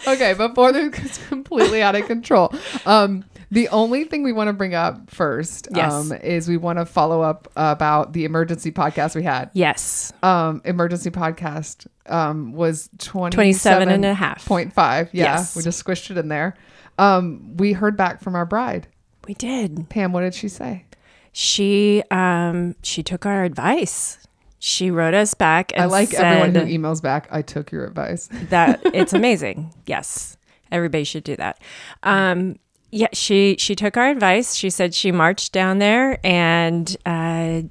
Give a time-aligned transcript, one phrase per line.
[0.07, 2.53] okay, before this gets completely out of control,
[2.87, 5.93] um, the only thing we want to bring up first Yes.
[5.93, 9.51] um, is we want to follow up about the emergency podcast we had.
[9.55, 10.13] yes.
[10.23, 14.45] Um, emergency podcast um, was 27, 27 and a half.
[14.47, 15.09] 0.5.
[15.13, 15.57] Yeah, Yes.
[15.57, 16.55] we just squished it in there.
[16.99, 18.87] Um, we heard back from our bride.
[19.27, 19.89] We did.
[19.91, 20.85] Pam, what did she say?
[21.33, 24.19] She um she took our advice.
[24.63, 27.29] She wrote us back and I like everyone who emails back.
[27.31, 28.29] I took your advice.
[28.51, 29.75] that it's amazing.
[29.87, 30.37] Yes.
[30.71, 31.61] Everybody should do that.
[32.03, 32.59] Um
[32.93, 34.55] yeah, she she took our advice.
[34.55, 37.63] She said she marched down there and uh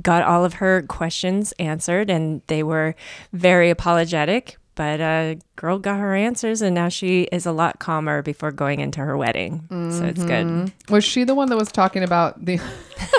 [0.00, 2.94] got all of her questions answered and they were
[3.34, 8.22] very apologetic but uh girl got her answers and now she is a lot calmer
[8.22, 12.02] before going into her wedding so it's good Was she the one that was talking
[12.02, 12.58] about the?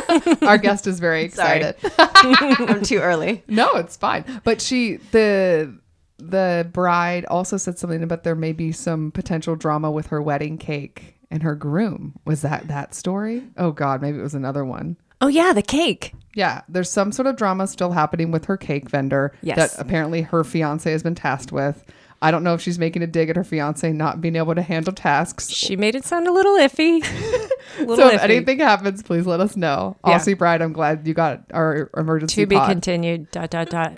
[0.42, 1.76] our guest is very excited.
[1.98, 3.44] I'm too early.
[3.48, 4.26] No, it's fine.
[4.44, 5.78] But she the
[6.18, 10.58] the bride also said something about there may be some potential drama with her wedding
[10.58, 12.16] cake and her groom.
[12.26, 13.44] Was that that story?
[13.58, 14.98] Oh God, maybe it was another one.
[15.22, 18.90] Oh yeah the cake Yeah, there's some sort of drama still happening with her cake
[18.90, 19.58] vendor Yes.
[19.76, 21.84] that apparently her fiance has been tasked with.
[22.24, 24.62] I don't know if she's making a dig at her fiance not being able to
[24.62, 25.50] handle tasks.
[25.50, 27.04] she made it sound a little iffy
[27.80, 28.24] A little So if iffy.
[28.26, 29.98] anything happens, please let us know.
[30.06, 30.20] Yeah.
[30.20, 32.70] Aussie Bride, I'm glad you got our emergency to be pod.
[32.70, 33.98] continued dot dot dot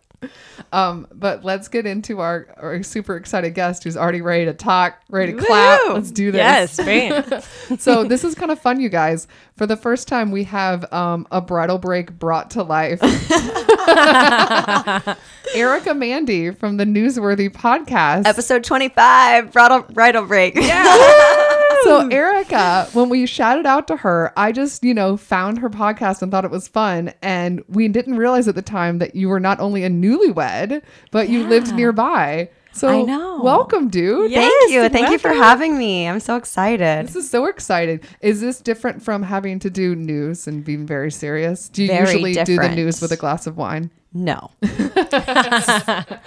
[0.72, 5.00] Um, but let's get into our, our super excited guest who's already ready to talk,
[5.10, 5.80] ready to clap.
[5.88, 5.94] Woo!
[5.94, 6.80] Let's do this.
[6.80, 7.48] yes
[7.80, 9.28] so this is kind of fun, you guys.
[9.56, 13.00] For the first time, we have um, a bridal break brought to life.
[15.56, 18.26] Erica Mandy from the Newsworthy podcast.
[18.26, 20.56] Episode 25, bridal, bridal break.
[21.84, 26.22] so Erica, when we shouted out to her, I just, you know, found her podcast
[26.22, 27.14] and thought it was fun.
[27.22, 31.30] And we didn't realize at the time that you were not only a newlywed, but
[31.30, 32.50] you lived nearby.
[32.74, 33.40] So I know.
[33.44, 34.32] welcome, dude.
[34.32, 34.40] Yeah.
[34.40, 34.82] Thank you.
[34.82, 36.08] Yes, Thank you for having me.
[36.08, 37.08] I'm so excited.
[37.08, 38.02] This is so exciting.
[38.20, 41.70] Is this different from having to do news and being very serious?
[41.70, 43.92] Do you Very usually do the news with a glass of wine?
[44.14, 44.52] No.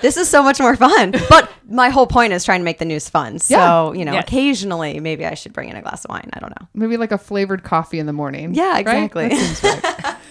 [0.01, 1.13] this is so much more fun.
[1.29, 3.39] But my whole point is trying to make the news fun.
[3.39, 3.99] So, Yeah.
[3.99, 4.25] you know, Yes.
[4.25, 6.29] occasionally maybe I should bring in a glass of wine.
[6.33, 6.67] I don't know.
[6.75, 8.55] Maybe like a flavored coffee in the morning.
[8.55, 8.81] Yeah, right?
[8.81, 9.29] exactly.
[9.29, 9.63] That seems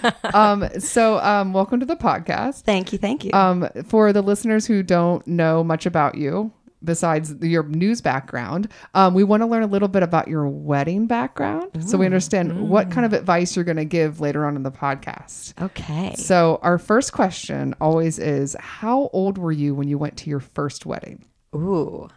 [0.03, 0.15] right.
[0.35, 2.61] um, so um, welcome to the podcast.
[2.61, 2.99] Thank you.
[2.99, 3.31] Thank you.
[3.33, 6.51] Um, for the listeners who don't know much about you,
[6.85, 11.07] besides your news background, um, we want to learn a little bit about your wedding
[11.07, 14.63] background so we understand what kind of advice you're going to give later on in
[14.63, 15.59] the podcast.
[15.61, 16.15] okay.
[16.15, 20.39] So, our first question always is How old were you when you went to your
[20.39, 21.25] first wedding?
[21.55, 22.07] Ooh.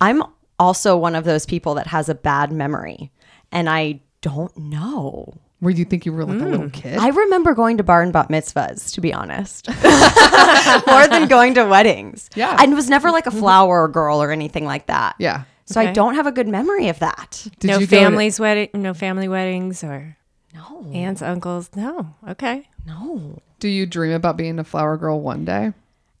[0.00, 0.22] I'm
[0.58, 3.10] also one of those people that has a bad memory.
[3.52, 5.34] And I don't know.
[5.60, 6.68] Where do you think you were like a little hmm.
[6.68, 6.98] kid?
[6.98, 9.68] I remember going to bar and bat mitzvahs, to be honest,
[10.86, 12.28] more than going to weddings.
[12.34, 12.54] Yeah.
[12.58, 13.38] I was never like a mm-hmm.
[13.38, 15.16] flower girl or anything like that.
[15.18, 15.44] yeah.
[15.68, 17.44] So I don't have a good memory of that.
[17.58, 20.16] Did no you go to- wedding no family weddings or
[20.54, 20.86] No.
[20.94, 23.42] aunts uncles no okay No.
[23.58, 25.72] do you dream about being a flower girl one day?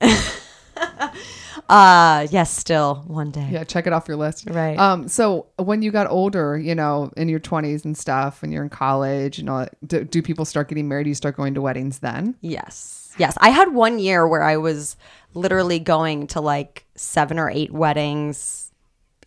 [1.68, 3.48] Uh yes, still one day.
[3.50, 4.48] Yeah, check it off your list.
[4.50, 4.78] Right.
[4.78, 8.62] Um, so when you got older, you know, in your twenties and stuff, when you're
[8.62, 11.04] in college, you know, do, do people start getting married?
[11.04, 12.36] Do you start going to weddings then?
[12.40, 13.14] Yes.
[13.18, 13.36] Yes.
[13.40, 14.96] I had one year where I was
[15.34, 18.72] literally going to like seven or eight weddings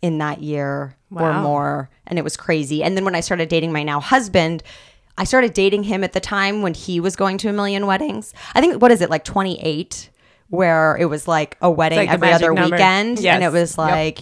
[0.02, 1.90] in that year or more.
[2.06, 2.82] And it was crazy.
[2.82, 4.62] And then when I started dating my now husband,
[5.18, 8.32] I started dating him at the time when he was going to a million weddings.
[8.54, 10.08] I think, what is it, like 28,
[10.50, 12.76] where it was like a wedding like every other number.
[12.76, 13.18] weekend.
[13.18, 13.34] Yes.
[13.34, 14.20] And it was like,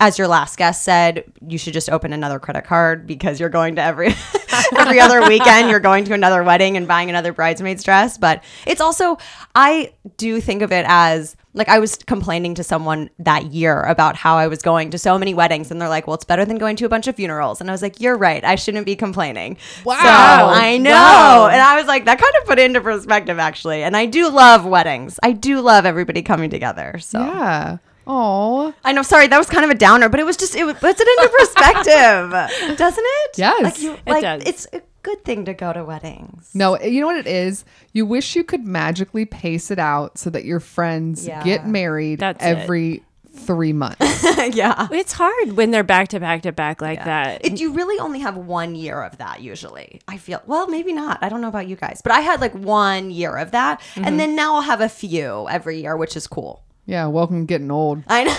[0.00, 3.76] as your last guest said, you should just open another credit card because you're going
[3.76, 4.08] to every
[4.76, 5.68] every other weekend.
[5.70, 8.16] You're going to another wedding and buying another bridesmaid's dress.
[8.16, 9.18] But it's also,
[9.54, 14.14] I do think of it as like I was complaining to someone that year about
[14.14, 16.58] how I was going to so many weddings, and they're like, "Well, it's better than
[16.58, 18.44] going to a bunch of funerals." And I was like, "You're right.
[18.44, 19.94] I shouldn't be complaining." Wow.
[19.96, 20.90] So, I know.
[20.92, 21.48] Wow.
[21.50, 23.82] And I was like, that kind of put it into perspective, actually.
[23.82, 25.18] And I do love weddings.
[25.22, 26.98] I do love everybody coming together.
[27.00, 27.18] So.
[27.20, 27.78] Yeah.
[28.08, 29.02] Oh, I know.
[29.02, 31.08] Sorry, that was kind of a downer, but it was just it was- puts it
[31.08, 33.30] into perspective, doesn't it?
[33.38, 33.62] Yes.
[33.64, 34.42] like you, It like does.
[34.46, 34.66] it's
[35.06, 36.50] good thing to go to weddings.
[36.52, 37.64] No, you know what it is?
[37.92, 41.42] You wish you could magically pace it out so that your friends Yeah.
[41.44, 42.48] get married That's it.
[42.48, 43.02] every
[43.36, 44.00] three months.
[44.56, 44.88] yeah.
[44.90, 47.44] It's hard when they're back to back to back like that.
[47.44, 50.00] It, you really only have one year of that usually.
[50.08, 51.18] I feel well, maybe not.
[51.22, 54.18] I don't know about you guys, but I had like one year of that, and
[54.18, 56.62] then now I'll have a few every year, which is cool.
[56.86, 58.02] yeah, welcome to getting old.
[58.08, 58.36] I know.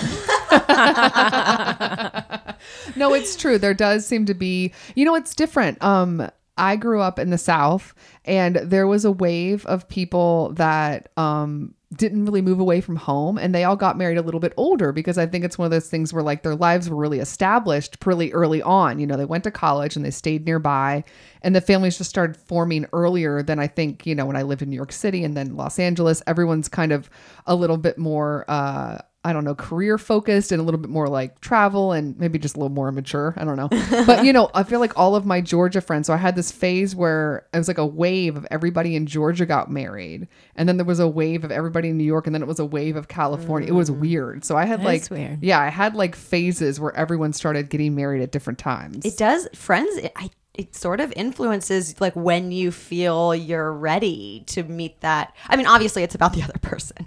[2.96, 3.58] No, it's true.
[3.58, 5.82] There does seem to be, you know, it's different.
[5.82, 7.94] Um, I grew up in the South,
[8.24, 13.38] and there was a wave of people that um didn't really move away from home,
[13.38, 15.70] and they all got married a little bit older because I think it's one of
[15.70, 18.98] those things where like their lives were really established pretty early on.
[18.98, 21.04] You know, they went to college and they stayed nearby,
[21.42, 24.06] and the families just started forming earlier than I think.
[24.06, 26.92] You know, when I lived in New York City and then Los Angeles, everyone's kind
[26.92, 27.08] of
[27.46, 28.44] a little bit more.
[28.48, 32.38] uh I don't know, career focused and a little bit more like travel and maybe
[32.38, 33.34] just a little more mature.
[33.36, 33.68] I don't know.
[34.06, 36.52] But, you know, I feel like all of my Georgia friends, so I had this
[36.52, 40.28] phase where it was like a wave of everybody in Georgia got married.
[40.54, 42.26] And then there was a wave of everybody in New York.
[42.26, 43.68] And then it was a wave of California.
[43.68, 44.44] It was weird.
[44.44, 45.42] So I had That like, weird.
[45.42, 49.04] yeah, I had like phases where everyone started getting married at different times.
[49.04, 49.96] It does, friends.
[49.96, 55.32] It, I, it sort of influences like when you feel you're ready to meet that.
[55.48, 57.06] I mean, obviously, it's about the other person,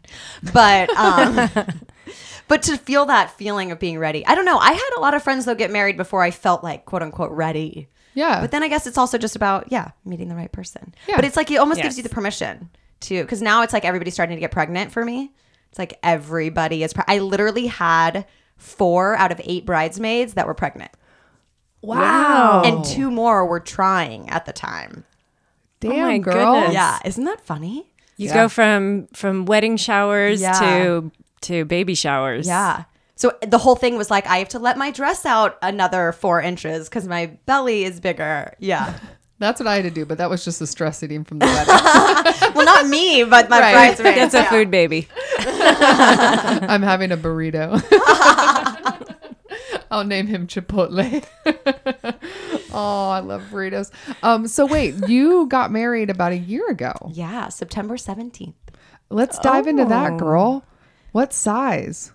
[0.53, 1.49] but um,
[2.47, 4.25] but to feel that feeling of being ready.
[4.25, 4.57] I don't know.
[4.57, 7.31] I had a lot of friends though get married before I felt like quote unquote
[7.31, 7.87] ready.
[8.13, 8.41] yeah.
[8.41, 10.93] But then I guess it's also just about yeah meeting the right person.
[11.07, 11.15] Yeah.
[11.15, 12.69] But it's like it almost gives you the permission
[13.01, 15.31] to because now it's like everybody's starting to get pregnant for me.
[15.69, 16.93] It's like everybody is.
[16.93, 18.25] Pre- I literally had
[18.57, 20.91] four out of eight bridesmaids that were pregnant
[21.81, 22.61] wow.
[22.63, 25.03] and two more were trying at the time.
[25.79, 26.53] Damn, oh my girl.
[26.55, 26.73] goodness.
[26.73, 27.87] Yeah, isn't that funny?
[28.17, 28.33] You Yeah.
[28.35, 30.59] go from from wedding showers Yeah.
[30.59, 31.11] to
[31.41, 32.47] to baby showers.
[32.47, 32.83] Yeah.
[33.15, 36.41] So the whole thing was like I have to let my dress out another four
[36.41, 38.53] inches because my belly is bigger.
[38.59, 38.97] Yeah.
[39.39, 40.05] That's what I had to do.
[40.05, 42.53] But that was just the stress eating from the wedding.
[42.55, 43.73] well, not me, but my Right.
[43.73, 44.17] bridesmaids.
[44.17, 44.49] That's a yeah.
[44.51, 45.07] food baby.
[45.39, 47.81] I'm having a burrito.
[49.89, 51.25] I'll name him Chipotle.
[52.73, 53.91] oh, I love burritos.
[54.23, 56.93] Um, so wait, you got married about a year ago.
[57.11, 58.55] Yeah, September seventeenth.
[59.09, 60.17] Let's dive into that, Oh.
[60.17, 60.63] girl.
[61.11, 62.11] What size?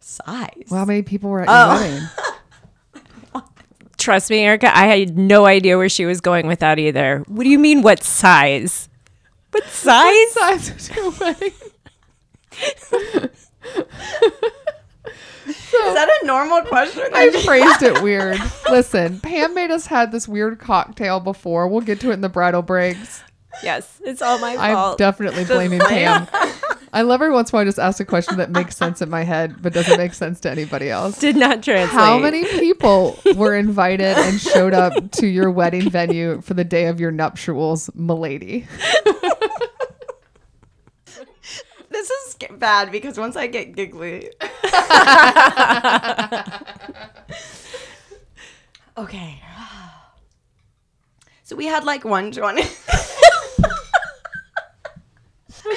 [0.00, 0.64] Size.
[0.70, 1.80] Well, how many people were at Oh.
[1.84, 2.08] your wedding?
[3.98, 7.24] Trust me, Erica, I had no idea where she was going with that either.
[7.26, 8.88] What do you mean what size?
[9.50, 10.32] What size?
[10.32, 11.52] size was your wedding?
[15.48, 17.04] Is that a normal question?
[17.12, 18.38] I phrased it weird.
[18.70, 21.68] Listen, Pam made us had this weird cocktail before.
[21.68, 23.22] We'll get to it in the bridal breaks.
[23.62, 24.92] Yes, it's all my fault.
[24.92, 26.26] I'm definitely blaming Pam.
[26.96, 29.02] I love every once in a while I just ask a question that makes sense
[29.02, 31.18] in my head but doesn't make sense to anybody else.
[31.18, 31.90] Did not translate.
[31.90, 36.86] How many people were invited and showed up to your wedding venue for the day
[36.86, 38.66] of your nuptials, milady?
[41.88, 44.30] This is bad because once I get giggly.
[48.98, 49.42] okay.
[51.42, 52.62] So we had like 120.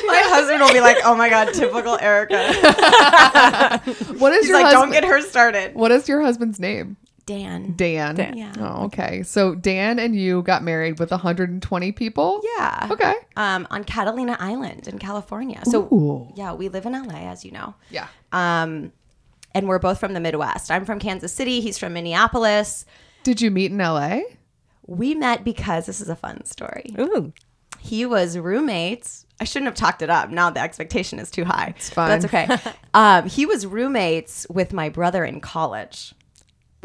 [0.06, 2.38] My husband will be like, "Oh my god, typical Erica."
[4.19, 4.74] What is He's your like, husband?
[4.74, 6.97] "Don't get her started." what is your husband's name?
[7.25, 7.74] Dan.
[7.75, 8.15] Dan.
[8.15, 8.38] Dan.
[8.38, 8.53] Yeah.
[8.57, 9.21] Oh, okay.
[9.21, 12.41] So Dan and you got married with 120 people.
[12.57, 12.88] Yeah.
[12.89, 13.13] Okay.
[13.36, 15.62] Um, on Catalina Island in California.
[15.65, 16.33] So Ooh.
[16.36, 17.75] yeah, we live in LA, as you know.
[17.91, 18.08] Yeah.
[18.31, 18.91] Um,
[19.53, 20.72] and we're both from the Midwest.
[20.72, 21.62] I'm from Kansas City.
[21.62, 22.86] He's from Minneapolis.
[23.24, 24.22] Did you meet in LA?
[24.88, 26.96] We met because this is a fun story.
[27.00, 27.31] Ooh.
[27.79, 29.27] He was roommates.
[29.39, 30.29] I shouldn't have talked it up.
[30.29, 31.74] Now the expectation is too high.
[31.77, 32.10] It's fine.
[32.10, 32.74] That's okay.
[32.93, 36.13] um, he was roommates with my brother in college.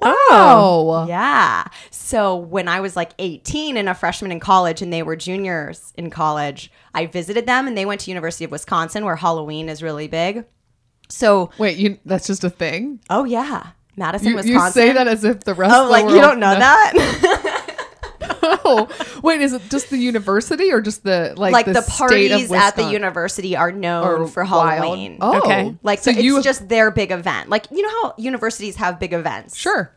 [0.02, 1.06] Oh.
[1.08, 1.64] Yeah.
[1.90, 5.92] So when I was like 18 and a freshman in college and they were juniors
[5.96, 9.82] in college, I visited them and they went to University of Wisconsin where Halloween is
[9.82, 10.44] really big.
[11.08, 12.98] So, Wait, you that's just a thing?
[13.10, 14.82] oh yeah, Madison, You, Wisconsin.
[14.82, 16.54] you say that as if the rest Oh, of the like world you don't know
[16.58, 17.50] that?
[18.46, 18.88] Oh,
[19.22, 22.38] wait, is it just the university or just the like, like, the, the, state of
[22.48, 24.78] parties at the university are known Or for wild?
[24.82, 25.18] Halloween.
[25.20, 25.74] Oh, Okay.
[25.82, 27.48] Like so so you it's just their big event.
[27.48, 29.56] Like you know how universities have big events.
[29.56, 29.92] sure.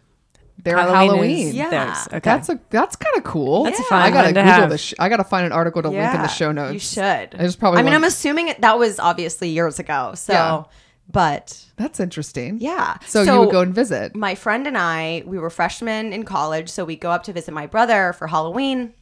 [0.63, 1.47] They're Halloween Halloween.
[1.49, 1.69] is Yeah.
[1.69, 2.07] theirs.
[2.07, 2.19] Okay.
[2.19, 3.65] That's a that's kind of cool.
[3.65, 3.89] That's a Yeah.
[3.89, 4.69] fun I gotta one to Google have.
[4.71, 4.81] this.
[4.81, 6.73] Sh- I gotta find an article to link in the show notes.
[6.73, 7.03] You should.
[7.03, 7.79] I just probably.
[7.79, 10.13] I mean, want- I'm assuming it, that was obviously years ago.
[10.15, 10.63] So, Yeah.
[11.09, 12.57] But that's interesting.
[12.59, 12.97] yeah.
[13.05, 14.15] So, you would go and visit.
[14.15, 17.53] my friend and I, we were freshmen in college, so we go up to visit
[17.53, 18.93] my brother for Halloween.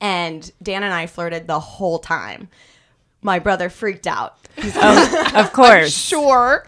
[0.00, 2.48] And Dan and I flirted the whole time.
[3.22, 4.36] My brother freaked out.
[4.56, 5.92] He's oh, of course.
[5.92, 6.66] Sure.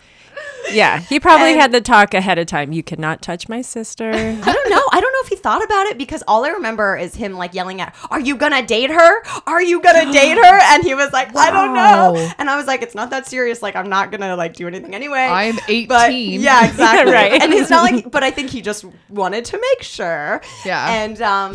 [0.72, 2.72] Yeah, he probably And- had the talk ahead of time.
[2.72, 4.10] You cannot touch my sister.
[4.12, 4.82] I don't know.
[4.92, 7.54] I don't know if he thought about it because all I remember is him like
[7.54, 9.22] yelling at, "Are you gonna date her?
[9.46, 12.66] Are you gonna date her?" And he was like, "I don't know." And I was
[12.66, 13.62] like, "It's not that serious.
[13.62, 15.88] Like, I'm not gonna like do anything anyway." I'm 18.
[15.88, 17.12] But yeah, exactly.
[17.14, 17.40] Right.
[17.42, 20.40] And he's not like, but I think he just wanted to make sure.
[20.64, 20.90] Yeah.
[21.04, 21.54] And um,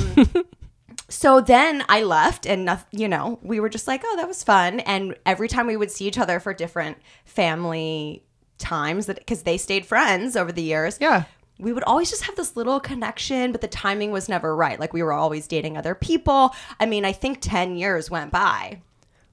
[1.09, 4.43] so then I left, and noth- you know, we were just like, oh, that was
[4.43, 4.79] fun.
[4.81, 8.23] And every time we would see each other for different family
[8.59, 10.97] times, that because they stayed friends over the years.
[11.01, 11.23] Yeah.
[11.57, 14.79] We would always just have this little connection, but the timing was never right.
[14.79, 16.55] Like we were always dating other people.
[16.79, 18.81] I mean, I think 10 years went by.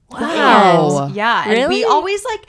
[0.09, 1.05] Wow.
[1.05, 1.43] And, yeah.
[1.47, 2.47] And we always like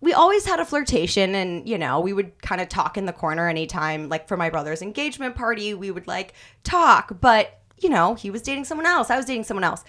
[0.00, 3.12] we always had a flirtation and you know we would kind of talk in the
[3.12, 6.34] corner anytime like for my brother's engagement party we would like
[6.64, 9.84] talk but you know he was dating someone else i was dating someone else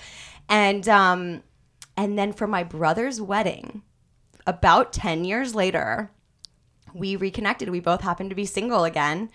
[0.50, 1.42] and um
[1.98, 3.82] and then for my brother's wedding
[4.46, 6.12] about 10 years later
[6.94, 9.30] we reconnected we both happened to be single again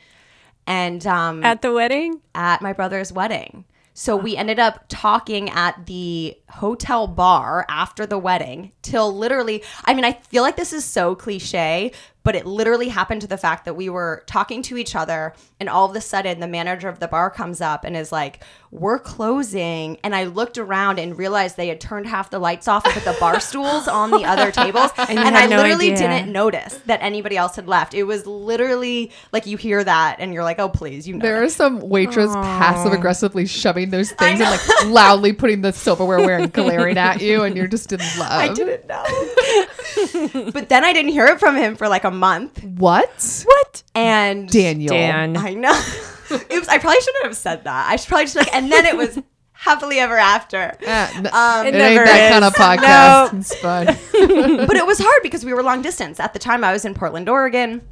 [0.67, 2.21] and um At the wedding?
[2.35, 3.65] at my brother's wedding.
[3.99, 9.95] So we ended up talking at the hotel bar after the wedding till literally, I
[9.95, 11.93] mean, I feel like this is so cliche,
[12.27, 15.69] but it literally happened to the fact that we were talking to each other and
[15.69, 18.43] all of a sudden the manager of the bar comes up and is like,
[18.73, 19.97] We're closing.
[20.03, 23.05] And I looked around and realized they had turned half the lights off and put
[23.05, 24.91] the bar stools on the other tables.
[25.07, 26.09] And, you I no literally idea.
[26.09, 27.95] didn't notice that anybody else had left.
[27.95, 31.23] It was literally like you hear that and you're like, Oh, please, you know.
[31.23, 35.73] There that." is some waitress passive aggressively shoving those things and like loudly putting the
[35.73, 38.33] silverware away and glaring at you, and you're just in love.
[38.33, 40.51] I didn't know.
[40.53, 42.63] but then I didn't hear it from him for like a month.
[42.65, 43.43] What?
[43.47, 43.83] What?
[43.95, 44.93] And Daniel.
[44.95, 45.37] Dan.
[45.37, 45.71] I know.
[46.53, 47.87] Oops, I probably shouldn't have said that.
[47.89, 49.19] I should probably just like, and then it was
[49.53, 50.77] happily ever after.
[50.85, 52.33] N- Um, it, It ain't never that is.
[52.33, 53.33] kind of podcast.
[53.33, 53.39] No.
[53.39, 54.67] It's fun.
[54.67, 56.19] but it was hard because we were long distance.
[56.19, 57.83] At the time, I was in Portland, Oregon.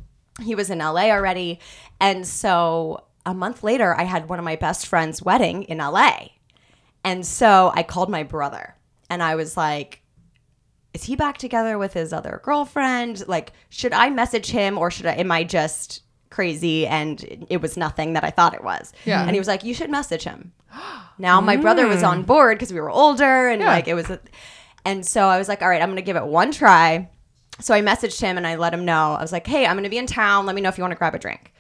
[0.43, 1.61] He was in LA already.
[2.01, 6.29] And so a month later, I had one of my best friend's wedding in LA.
[7.05, 8.75] And so I called my brother
[9.09, 10.01] and I was like,
[10.95, 13.27] is he back together with his other girlfriend?
[13.29, 17.77] Like, should I message him or should I, am I just crazy and it was
[17.77, 18.93] nothing that I thought it was?
[19.05, 19.23] Yeah.
[19.23, 20.53] And he was like, you should message him.
[21.19, 22.09] Now my brother was mm.
[22.09, 23.69] on board because we were older and Yeah.
[23.69, 24.19] like it was, a,
[24.85, 27.09] and so I was like, all right, I'm going to give it one try.
[27.61, 29.15] So I messaged him and I let him know.
[29.15, 30.45] I was like, "Hey, I'm going to be in town.
[30.45, 31.53] Let me know if you want to grab a drink."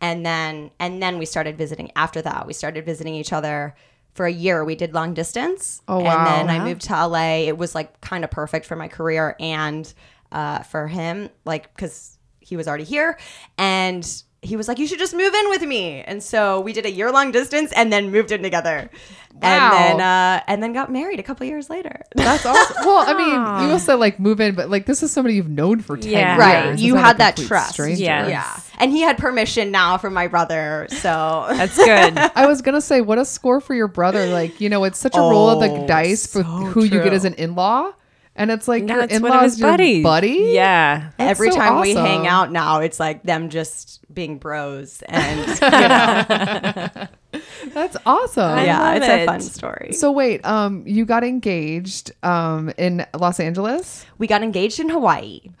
[0.00, 1.90] And then and then we started visiting.
[1.96, 3.74] After that, we started visiting each other
[4.18, 4.64] for a year.
[4.64, 5.80] We did long distance.
[5.86, 6.40] Oh, wow.
[6.40, 7.46] And then I moved to LA.
[7.46, 9.94] It was like kind of perfect for my career and
[10.32, 13.16] uh, for him, like because he was already here
[13.56, 14.04] and.
[14.40, 16.90] He was like, "You should just move in with me," and so we did a
[16.90, 18.88] year long distance, and then moved in together,
[19.34, 19.40] Wow.
[19.42, 22.02] and then uh, and then got married a couple years later.
[22.14, 22.76] That's awesome.
[22.86, 25.80] Well, I mean, you also like move in, but like this is somebody you've known
[25.80, 26.28] for 10 Yeah.
[26.36, 26.38] years.
[26.38, 26.66] Right.
[26.66, 27.72] It's You had that trust.
[27.72, 28.00] stranger.
[28.04, 28.28] Yeah.
[28.28, 28.60] Yeah.
[28.78, 30.86] And he had permission now from my brother.
[30.88, 32.16] So That's good.
[32.36, 34.26] I was gonna say, what a score for your brother!
[34.26, 36.90] Like, you know, it's such a roll of the Oh, dice for so who you
[37.02, 37.92] get as an in-law,
[38.38, 40.02] and it's like your one of your buddies.
[40.02, 40.50] buddy.
[40.52, 41.10] Yeah.
[41.18, 45.02] That's every so time we hang out now, it's like them just being bros.
[45.08, 47.08] And, you know,
[47.74, 48.58] that's awesome.
[48.58, 49.92] I yeah, it's a fun story.
[49.92, 54.06] So wait, um, you got engaged, um, in Los Angeles.
[54.18, 55.40] we got engaged in Hawaii.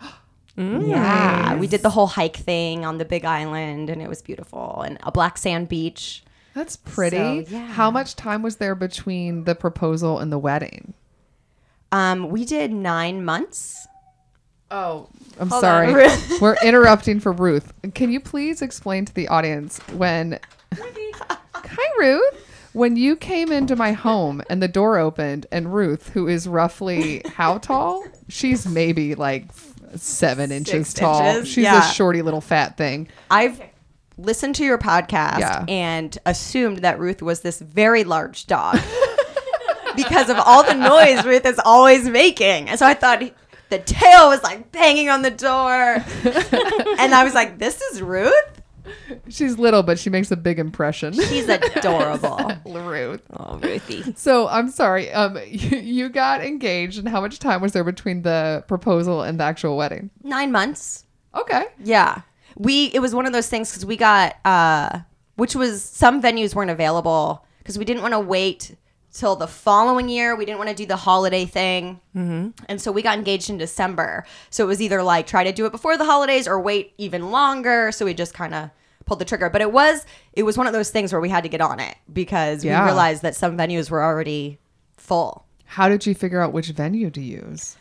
[0.56, 1.54] Yeah.
[1.54, 4.98] We did the whole hike thing on the big island and it was beautiful and
[5.04, 6.24] a black sand beach.
[6.52, 7.16] That's pretty.
[7.16, 7.66] So, yeah.
[7.68, 10.94] How much time was there between the proposal and the wedding?
[11.92, 13.86] Um, we did nine months.
[14.70, 15.08] Oh,
[15.40, 15.94] I'm Hold sorry.
[16.40, 17.72] We're interrupting for Ruth.
[17.94, 20.38] Can you please explain to the audience when
[21.54, 22.44] Hi Ruth.
[22.74, 27.22] When you came into my home and the door opened and Ruth, who is roughly
[27.26, 28.04] how tall?
[28.28, 29.46] She's maybe like
[29.96, 31.22] seven inches tall.
[31.22, 31.88] inches, She's yeah.
[31.90, 33.08] a shorty little fat thing.
[33.30, 33.60] I've
[34.18, 35.64] listened to your podcast Yeah.
[35.66, 38.78] and assumed that Ruth was this very large dog
[39.98, 42.68] because of all the noise Ruth is always making.
[42.68, 43.22] And so I thought
[43.68, 45.94] the tail was like banging on the door.
[46.98, 48.62] and I was like, this is Ruth?
[49.28, 51.12] She's little, but she makes a big impression.
[51.12, 52.52] She's adorable.
[52.64, 53.22] Ruth.
[53.38, 54.14] Oh, Ruthie.
[54.16, 55.12] So I'm sorry.
[55.12, 59.38] Um, you, you got engaged, and how much time was there between the proposal and
[59.38, 60.10] the actual wedding?
[60.22, 61.04] Nine months.
[61.34, 61.66] Okay.
[61.84, 62.22] Yeah.
[62.56, 65.00] We it was one of those things because we got uh
[65.36, 68.74] which was some venues weren't available because we didn't want to wait
[69.12, 70.36] till the following year.
[70.36, 72.00] We didn't want to do the holiday thing.
[72.14, 72.50] Mm-hmm.
[72.68, 74.24] And so we got engaged in December.
[74.50, 77.30] So it was either like try to do it before the holidays or wait even
[77.30, 77.90] longer.
[77.92, 78.70] So we just kind of
[79.06, 79.48] pulled the trigger.
[79.50, 81.80] But it was it was one of those things where we had to get on
[81.80, 82.82] it because Yeah.
[82.82, 84.58] we realized that some venues were already
[84.96, 85.44] full.
[85.64, 87.76] How did you figure out which venue to use?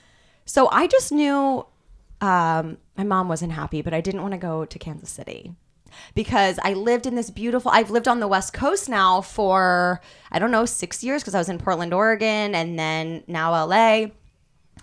[0.46, 1.65] So I just knew
[2.22, 5.53] um, my mom wasn't happy, but I didn't want to go to Kansas City
[6.16, 7.72] because I lived in this beautiful.
[7.72, 10.01] I've lived on the West Coast now for
[10.32, 14.08] I don't know six years because I was in Portland, Oregon, and then now LA,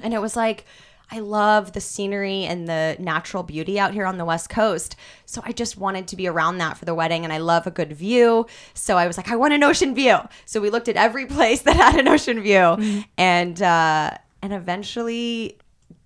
[0.01, 0.65] and it was like.
[1.11, 4.97] I love the scenery and the natural beauty out here on the West Coast.
[5.27, 7.71] So I just wanted to be around that for the wedding and I love a
[7.71, 8.47] good view.
[8.73, 10.17] So I was like, I want an ocean view.
[10.47, 15.59] So we looked at every place that had an ocean view and uh and eventually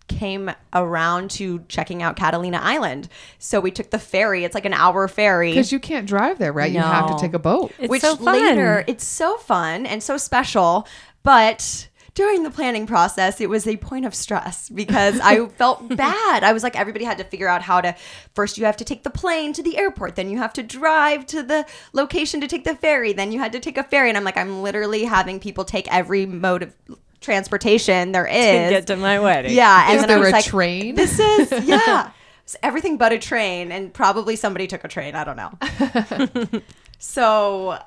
[0.09, 3.09] came around to checking out Catalina Island.
[3.38, 4.45] So we took the ferry.
[4.45, 5.50] It's like an hour ferry.
[5.50, 6.73] Because you can't drive there, right?
[6.73, 7.73] You have to take a boat.
[7.79, 8.35] It's which so fun.
[8.35, 10.88] later it's so fun and so special,
[11.23, 11.88] but
[12.19, 16.43] during the planning process, it was a point of stress because I felt bad.
[16.43, 17.95] I was like, everybody had to figure out how to.
[18.35, 21.27] First, you have to take the plane to the airport, then you have to drive
[21.27, 24.19] to the location to take the ferry, then you had to take a ferry, and
[24.19, 26.75] I'm like, I'm literally having people take every mode of
[27.21, 29.55] transportation there is to get to my wedding.
[29.55, 30.95] Yeah, and Is then I there was a like, train?
[30.95, 32.11] This is yeah,
[32.45, 35.15] It's everything but a train, and probably somebody took a train.
[35.15, 36.61] I don't know.
[36.99, 37.79] so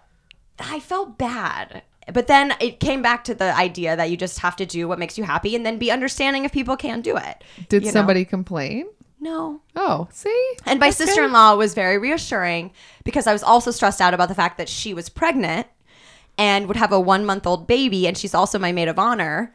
[0.60, 1.84] I felt bad,
[2.14, 5.00] but then it came back to the idea that you just have to do what
[5.00, 7.44] makes you happy, and then be understanding if people can't do it.
[7.70, 7.94] Did you know?
[7.94, 8.88] somebody complain?
[9.22, 9.62] No.
[9.76, 10.54] Oh, see?
[10.66, 12.72] And my sister in law was very reassuring
[13.04, 15.68] because I was also stressed out about the fact that she was pregnant
[16.42, 19.54] and would have a one month old baby, and she's also my maid of honor.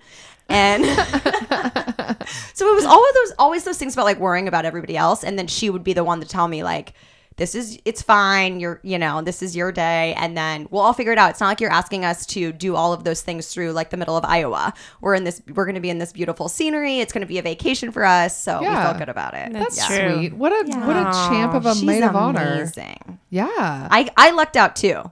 [0.48, 0.84] And
[2.54, 5.24] so it was all of those, always those things about like worrying about everybody else,
[5.24, 6.92] and then she would be the one to tell me like,
[7.36, 8.60] "This is it's fine.
[8.60, 11.30] You're you know this is your day, and then we'll all figure it out.
[11.30, 13.96] It's not like you're asking us to do all of those things through like the
[13.96, 14.72] middle of Iowa.
[15.00, 15.42] We're in this.
[15.52, 17.00] We're going to be in this beautiful scenery.
[17.00, 18.84] It's going to be a vacation for us, so we Yeah.
[18.84, 19.52] felt good about it.
[19.52, 20.14] That's That's true.
[20.14, 20.32] sweet.
[20.34, 22.52] What a what a champ of a She's maid of honor.
[22.54, 23.18] amazing.
[23.30, 23.48] Yeah.
[23.50, 25.10] I, I lucked out too.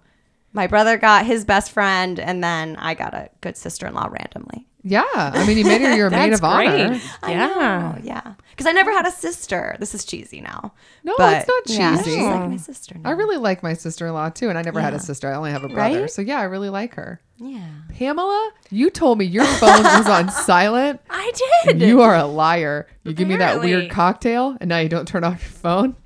[0.54, 4.06] My brother got his best friend, and then I got a good sister in law
[4.11, 4.66] randomly.
[4.84, 5.02] yeah.
[5.12, 6.88] I mean, you made her your maid That's of honor.
[6.90, 7.02] great.
[7.23, 7.46] I Yeah.
[7.49, 8.34] know, yeah.
[8.50, 9.76] Because I never had a sister.
[9.80, 10.73] This is cheesy now.
[11.02, 12.11] No, But, it's not yeah, cheesy.
[12.12, 13.08] she's like my sister now.
[13.11, 15.28] I really like my sister in law too, and I never had a sister.
[15.28, 16.02] I only have a brother.
[16.02, 16.11] Right?
[16.11, 17.20] So yeah, I really like her.
[17.38, 17.66] yeah.
[17.99, 21.00] Pamela, you told me your phone was on silent.
[21.11, 21.32] I
[21.64, 21.80] did.
[21.80, 22.87] You are a liar.
[23.02, 25.96] You give me that weird cocktail, and now you don't turn off your phone.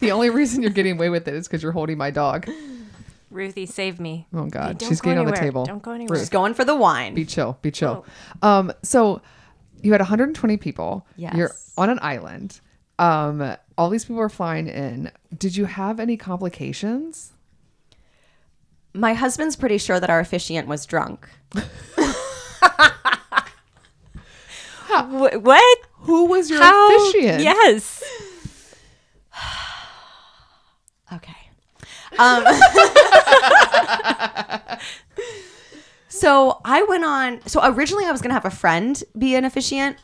[0.00, 2.48] The only reason you're getting away with it is because you're holding my dog.
[3.32, 4.26] Ruthie, save me.
[4.34, 5.42] Oh God, Don't she's go getting on the anywhere.
[5.50, 5.64] table.
[5.66, 6.18] Don't go anywhere.
[6.18, 7.14] Just going for the wine.
[7.14, 7.58] Be chill.
[7.62, 8.04] Be chill.
[8.42, 9.20] Um, so
[9.82, 11.06] you had 120 people.
[11.16, 11.34] Yes.
[11.34, 12.60] You're on an island.
[12.98, 15.10] Um, all these people are flying in.
[15.36, 17.32] Did you have any complications?
[18.94, 21.28] My husband's pretty sure that our officiant was drunk.
[24.88, 25.78] Wh- what?
[26.00, 27.08] Who was your How?
[27.08, 27.42] officiant?
[27.42, 28.02] Yes.
[31.12, 31.41] Okay.
[32.18, 32.44] Um,
[36.08, 37.40] so I went on.
[37.46, 39.96] So originally I was gonna have a friend be an officiant,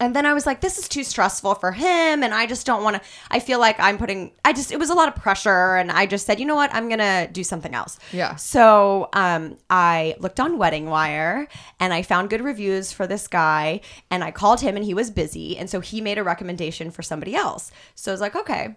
[0.00, 2.82] and then I was like, this is too stressful for him, and I just don't
[2.82, 3.02] want to.
[3.30, 4.32] I feel like I'm putting.
[4.44, 6.74] I just it was a lot of pressure, and I just said, you know what,
[6.74, 7.98] I'm gonna do something else.
[8.12, 8.36] Yeah.
[8.36, 11.48] So um, I looked on Wedding Wire,
[11.80, 15.10] and I found good reviews for this guy, and I called him, and he was
[15.10, 17.70] busy, and so he made a recommendation for somebody else.
[17.94, 18.76] So I was like, okay.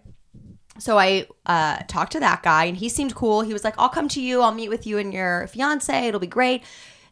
[0.80, 3.42] So I uh, talked to that guy, and he seemed cool.
[3.42, 4.42] He was like, "I'll come to you.
[4.42, 6.08] I'll meet with you and your fiance.
[6.08, 6.64] It'll be great."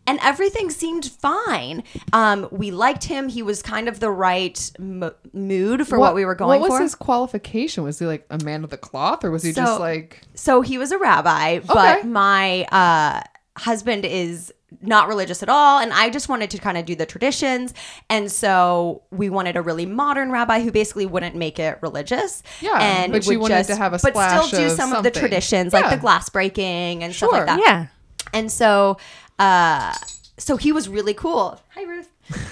[0.08, 1.82] And everything seemed fine.
[2.14, 3.28] Um, we liked him.
[3.28, 6.62] He was kind of the right mo- mood for what, we were going for.
[6.62, 6.84] What was for.
[6.84, 7.84] his qualification?
[7.84, 10.22] Was he like a man of the cloth, or was he So- just like?
[10.36, 12.08] So he was a rabbi, but Okay.
[12.08, 13.22] my uh,
[13.58, 17.06] husband is not religious at all, and I just wanted to kind of do the
[17.06, 17.74] traditions,
[18.10, 22.44] and so we wanted a really modern rabbi who basically wouldn't make it religious.
[22.62, 24.94] Yeah, and but you would wanted just, to have a but still do of some
[24.94, 25.20] of the something.
[25.20, 27.60] traditions, like the glass breaking and stuff like that.
[27.60, 27.88] Yeah.
[28.34, 28.98] And so,
[29.40, 29.94] uh,
[30.38, 31.62] so he was really cool.
[31.76, 32.10] Hi, Ruth.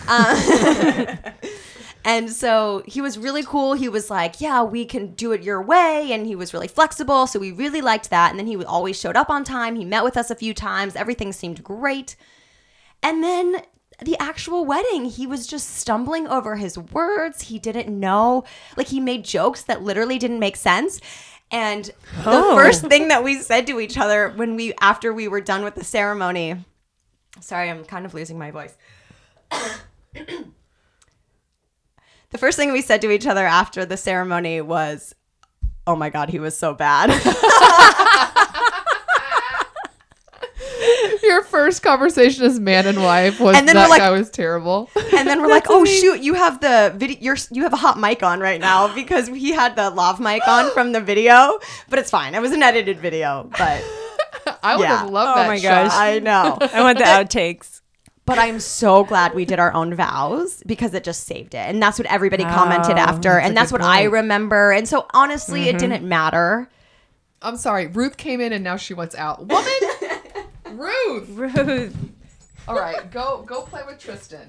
[0.07, 1.15] Uh,
[2.05, 3.73] and so he was really cool.
[3.73, 7.27] He was like, "Yeah, we can do it your way," and he was really flexible.
[7.27, 8.29] So we really liked that.
[8.31, 9.75] And then he always showed up on time.
[9.75, 10.95] He met with us a few times.
[10.95, 12.15] Everything seemed great.
[13.01, 13.61] And then
[14.01, 17.43] the actual wedding, he was just stumbling over his words.
[17.43, 18.43] He didn't know.
[18.75, 20.99] Like he made jokes that literally didn't make sense.
[21.51, 21.85] And
[22.23, 22.55] the Oh.
[22.55, 25.75] first thing that we said to each other when we after we were done with
[25.75, 26.65] the ceremony.
[27.39, 28.75] Sorry, I'm kind of losing my voice.
[32.33, 35.15] The first thing we said to each other after the ceremony was,
[35.87, 37.09] "Oh my god, he was so bad."
[41.23, 44.29] Your first conversation as man and wife was And then that we're like- guy was
[44.29, 44.89] terrible.
[45.15, 47.17] and then we're like, "Oh shoot, you have the video.
[47.21, 50.45] You're you have a hot mic on right now because he had the lav mic
[50.47, 52.35] on from the video, but it's fine.
[52.35, 53.83] It was an edited video, but
[54.61, 54.99] I would Yeah.
[54.99, 55.85] have loved Oh that my shot.
[55.85, 55.91] gosh.
[55.93, 56.57] I know.
[56.61, 57.79] I want the outtakes.
[58.25, 61.57] But I'm so glad we did our own vows because it just saved it.
[61.57, 63.38] And that's what everybody commented Oh, after.
[63.38, 64.71] and that's good what I remember.
[64.71, 66.69] And so honestly, it didn't matter.
[67.41, 67.88] I'm sorry.
[67.88, 69.45] Ruth came in and now she wants out.
[69.45, 69.73] Woman,
[70.71, 71.29] Ruth.
[71.31, 71.95] Ruth.
[72.67, 74.47] All right, go go play with Tristan.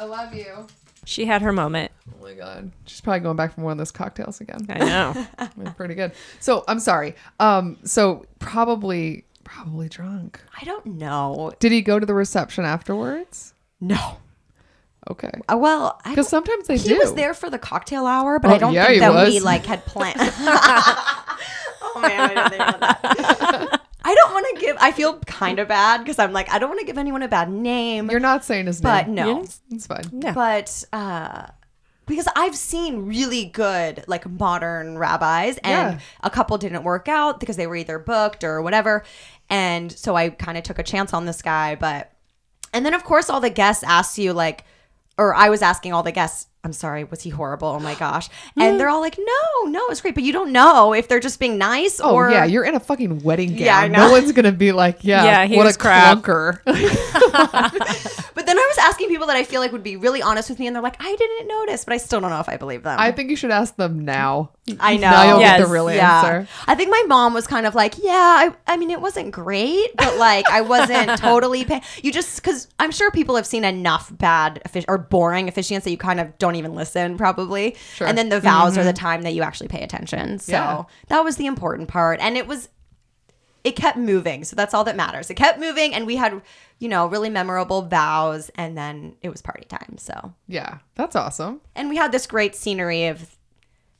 [0.00, 0.66] I love you.
[1.04, 1.92] She had her moment.
[2.08, 4.66] Oh my god, she's probably going back for one of those cocktails again.
[4.70, 5.70] I know.
[5.76, 6.12] Pretty good.
[6.40, 7.14] So I'm sorry.
[7.38, 10.40] Um, so probably probably drunk.
[10.60, 11.52] I don't know.
[11.60, 13.54] Did he go to the reception afterwards?
[13.80, 14.18] No.
[15.10, 15.30] Okay.
[15.52, 16.98] Uh, well, I Because sometimes they he do.
[16.98, 19.40] was there for the cocktail hour, but Oh, I don't yeah, think he that we
[19.40, 20.16] like had planned.
[20.18, 23.80] oh man, I didn't think about that.
[24.06, 24.76] I don't want to give.
[24.80, 27.28] I feel kind of bad because I'm like I don't want to give anyone a
[27.28, 28.10] bad name.
[28.10, 29.14] You're not saying his but name.
[29.16, 29.60] But no, Yes.
[29.70, 30.04] It's fine.
[30.12, 30.32] Yeah.
[30.32, 31.46] but uh,
[32.06, 35.98] because I've seen really good like modern rabbis, and Yeah.
[36.22, 39.04] a couple didn't work out because they were either booked or whatever,
[39.48, 41.74] and so I kind of took a chance on this guy.
[41.74, 42.10] But
[42.72, 44.64] and then of course all the guests asked you like,
[45.16, 46.48] or I was asking all the guests.
[46.64, 47.68] I'm sorry, was he horrible?
[47.68, 48.28] Oh my gosh!
[48.56, 51.38] And they're all like, "No, no, it's great," but you don't know if they're just
[51.38, 53.58] being nice Oh or yeah, you're in a fucking wedding gown.
[53.58, 56.18] Yeah, I No one's gonna be like, yeah, Yeah, he what was a crap.
[56.18, 56.60] clunker.
[58.34, 60.58] But then I was asking people that I feel like would be really honest with
[60.58, 62.82] me, and they're like, "I didn't notice," but I still don't know if I believe
[62.82, 62.98] them.
[62.98, 64.50] I think you should ask them now.
[64.80, 65.10] I know.
[65.10, 66.18] Now you'll get the real yeah.
[66.18, 66.48] answer.
[66.66, 69.94] I think my mom was kind of like, yeah, I, I mean, it wasn't great,
[69.96, 71.82] but like, I wasn't totally paying.
[72.02, 75.90] You just, because I'm sure people have seen enough bad offic- or boring officiants that
[75.90, 77.76] you kind of don't even listen, probably.
[77.94, 78.06] Sure.
[78.06, 79.04] And then the vows are the mm-hmm.
[79.04, 80.38] time that you actually pay attention.
[80.38, 80.84] So Yeah.
[81.08, 82.20] that was the important part.
[82.20, 82.68] And it was,
[83.64, 84.44] it kept moving.
[84.44, 85.30] So that's all that matters.
[85.30, 86.42] It kept moving, and we had,
[86.78, 89.96] you know, really memorable vows, and then it was party time.
[89.98, 91.60] So Yeah, that's awesome.
[91.74, 93.36] and we had this great scenery of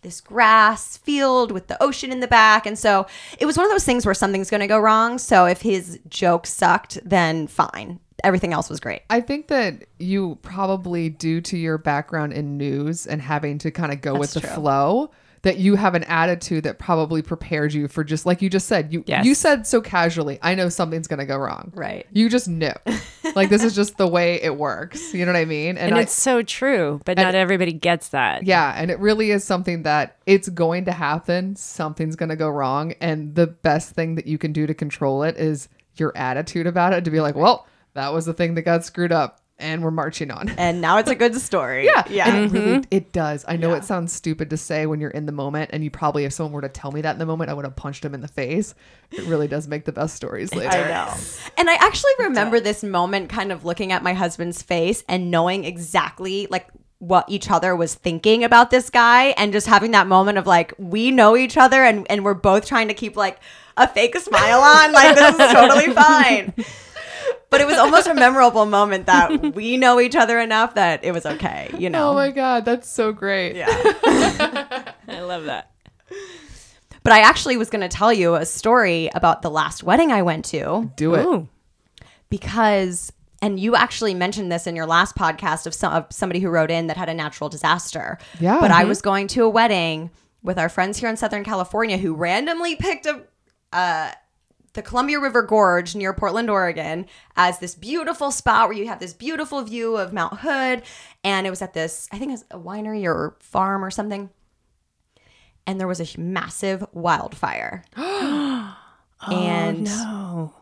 [0.02, 3.06] this grass field with the ocean in the back and so
[3.38, 5.98] it was one of those things where something's going to go wrong so if his
[6.10, 11.56] joke sucked then fine everything else was great I think that you probably, due to
[11.56, 14.50] your background in news and having to kind of go with the true.
[14.50, 15.10] flow,
[15.42, 18.90] that you have an attitude that probably prepares you for just like you just said.
[18.92, 19.26] You Yes.
[19.26, 21.70] you said so casually, I know something's gonna go wrong.
[21.74, 22.06] Right.
[22.12, 22.72] You just knew.
[23.34, 25.12] like this is just the way it works.
[25.12, 25.76] You know what I mean?
[25.76, 28.44] And I- it's so true, but not everybody gets that.
[28.44, 31.56] Yeah, and it really is something that it's going to happen.
[31.56, 35.22] Something's going to go wrong, and the best thing that you can do to control
[35.24, 38.62] it is your attitude about it to be like, "Well, that was the thing that
[38.62, 42.28] got screwed up, and we're marching on." and now it's a good story Yeah, yeah
[42.28, 42.88] and it really mm-hmm.
[42.90, 43.44] it does.
[43.48, 46.24] I know it sounds stupid to say when you're in the moment, and you probably
[46.24, 48.14] if someone were to tell me that in the moment, I would have punched him
[48.14, 48.74] in the face.
[49.10, 50.76] It really does make the best stories later.
[50.76, 51.14] I know.
[51.56, 55.64] And I actually remember this moment kind of looking at my husband's face and knowing
[55.64, 60.38] exactly like what each other was thinking about this guy and just having that moment
[60.38, 63.38] of like we know each other and and we're both trying to keep like
[63.76, 66.52] a fake smile on like this is totally fine.
[67.54, 71.12] But it was almost a memorable moment that we know each other enough that it
[71.12, 72.10] was okay, you know.
[72.10, 73.56] Oh my god, that's so great.
[73.56, 73.66] yeah.
[75.08, 75.70] I love that.
[77.02, 80.22] But I actually was going to tell you a story about the last wedding I
[80.22, 80.90] went to.
[80.96, 81.24] Do it.
[81.26, 81.48] Ooh.
[82.30, 83.12] because
[83.42, 86.70] and you actually mentioned this in your last podcast of, some, of somebody who wrote
[86.70, 88.16] in that had a natural disaster.
[88.40, 88.58] Yeah.
[88.58, 88.88] But I Mhm.
[88.88, 90.10] was going to a wedding
[90.42, 93.20] with our friends here in Southern California who randomly picked a
[93.70, 94.12] uh,
[94.74, 97.06] the Columbia River Gorge near Portland, Oregon,
[97.36, 100.82] as this beautiful spot where you have this beautiful view of Mount Hood,
[101.24, 104.30] and it was at this I think it's a winery or farm or something.
[105.66, 107.84] And there was a massive wildfire.
[107.96, 110.54] and oh, No.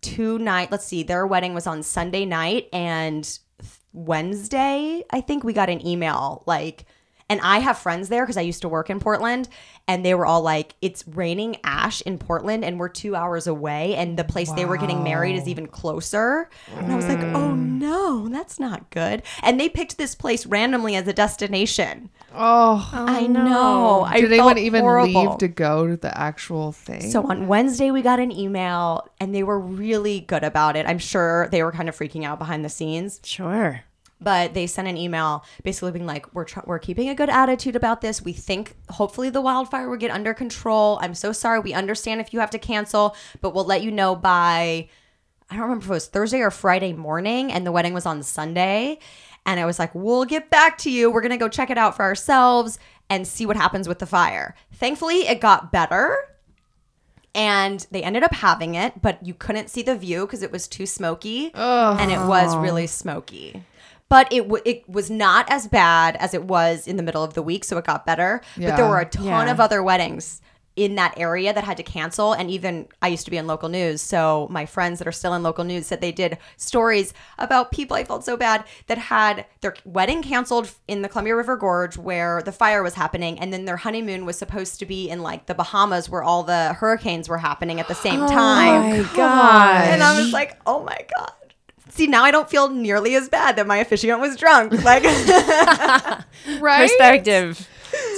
[0.00, 3.38] two night let's see their wedding was on sunday night and
[3.92, 6.84] wednesday i think we got an email like
[7.28, 9.48] and i have friends there because i used to work in portland
[9.88, 13.96] and they were all like it's raining ash in portland and we're two hours away
[13.96, 17.50] and the place they were getting married is even closer and i was like oh
[17.54, 17.80] mm.
[17.80, 23.06] no that's not good and they picked this place randomly as a destination Oh, oh
[23.08, 25.30] i know I did anyone even horrible.
[25.30, 27.10] leave to go to the actual thing?
[27.10, 30.86] So on Wednesday, we got an email and they were really good about it.
[30.86, 33.82] I'm sure they were kind of freaking out behind the scenes, Sure.
[34.20, 37.76] But they sent an email basically being like, "We're tr- we're keeping a good attitude
[37.76, 38.22] about this.
[38.22, 40.98] We think hopefully the wildfire will get under control.
[41.00, 41.60] I'm so sorry.
[41.60, 44.88] We understand if you have to cancel, but we'll let you know by
[45.50, 48.22] I don't remember if it was Thursday or Friday morning, and the wedding was on
[48.22, 48.98] Sunday."
[49.46, 51.10] And I was like, we'll get back to you.
[51.10, 52.78] We're going to go check it out for ourselves
[53.08, 54.54] and see what happens with the fire.
[54.74, 56.18] Thankfully, it got better
[57.34, 60.66] and they ended up having it, but you couldn't see the view because it was
[60.66, 61.52] too smoky,
[61.98, 62.86] and it was really oh.
[62.86, 63.62] smoky.
[64.08, 67.34] But it w- it was not as bad as it was in the middle of
[67.34, 68.40] the week, so it got better.
[68.56, 69.50] But there were a ton Yeah.
[69.50, 70.40] of other weddings
[70.76, 73.68] in that area that had to cancel and even I used to be in local
[73.68, 77.72] news so my friends that are still in local news said they did stories about
[77.72, 81.96] people I felt so bad that had their wedding canceled in the Columbia River Gorge
[81.96, 85.46] where the fire was happening and then their honeymoon was supposed to be in like
[85.46, 89.16] the Bahamas where all the hurricanes were happening at the same oh time oh my
[89.16, 89.84] gosh.
[89.88, 91.32] and I was like oh my god
[91.98, 94.72] See, now I don't feel nearly as bad that my officiant was drunk.
[94.84, 95.02] Like,
[96.60, 96.88] right?
[96.88, 97.68] Perspective.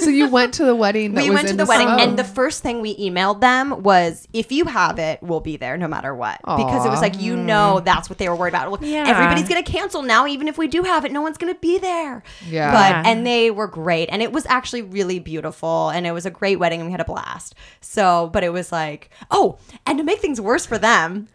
[0.01, 1.15] So you went to the wedding.
[1.15, 3.81] That we was went to in the wedding, and the first thing we emailed them
[3.81, 7.19] was, "If you have it, we'll be there no matter what." Because it was like
[7.19, 8.69] you know that's what they were worried about.
[8.69, 9.05] Well, Yeah.
[9.07, 12.21] everybody's gonna cancel now, even if we do have it, no one's gonna be there.
[12.47, 12.71] Yeah.
[12.71, 16.31] but and they were great, and it was actually really beautiful, and it was a
[16.31, 17.55] great wedding, and we had a blast.
[17.79, 21.29] So, but it was like, oh, and to make things worse for them.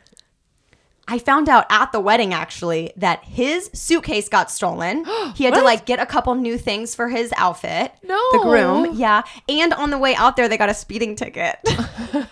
[1.09, 5.05] I found out at the wedding actually that his suitcase got stolen.
[5.37, 7.93] He had to like get a couple new things for his outfit.
[8.03, 8.19] No.
[8.33, 9.23] The groom, yeah.
[9.49, 11.59] And on the way out there, they got a speeding ticket.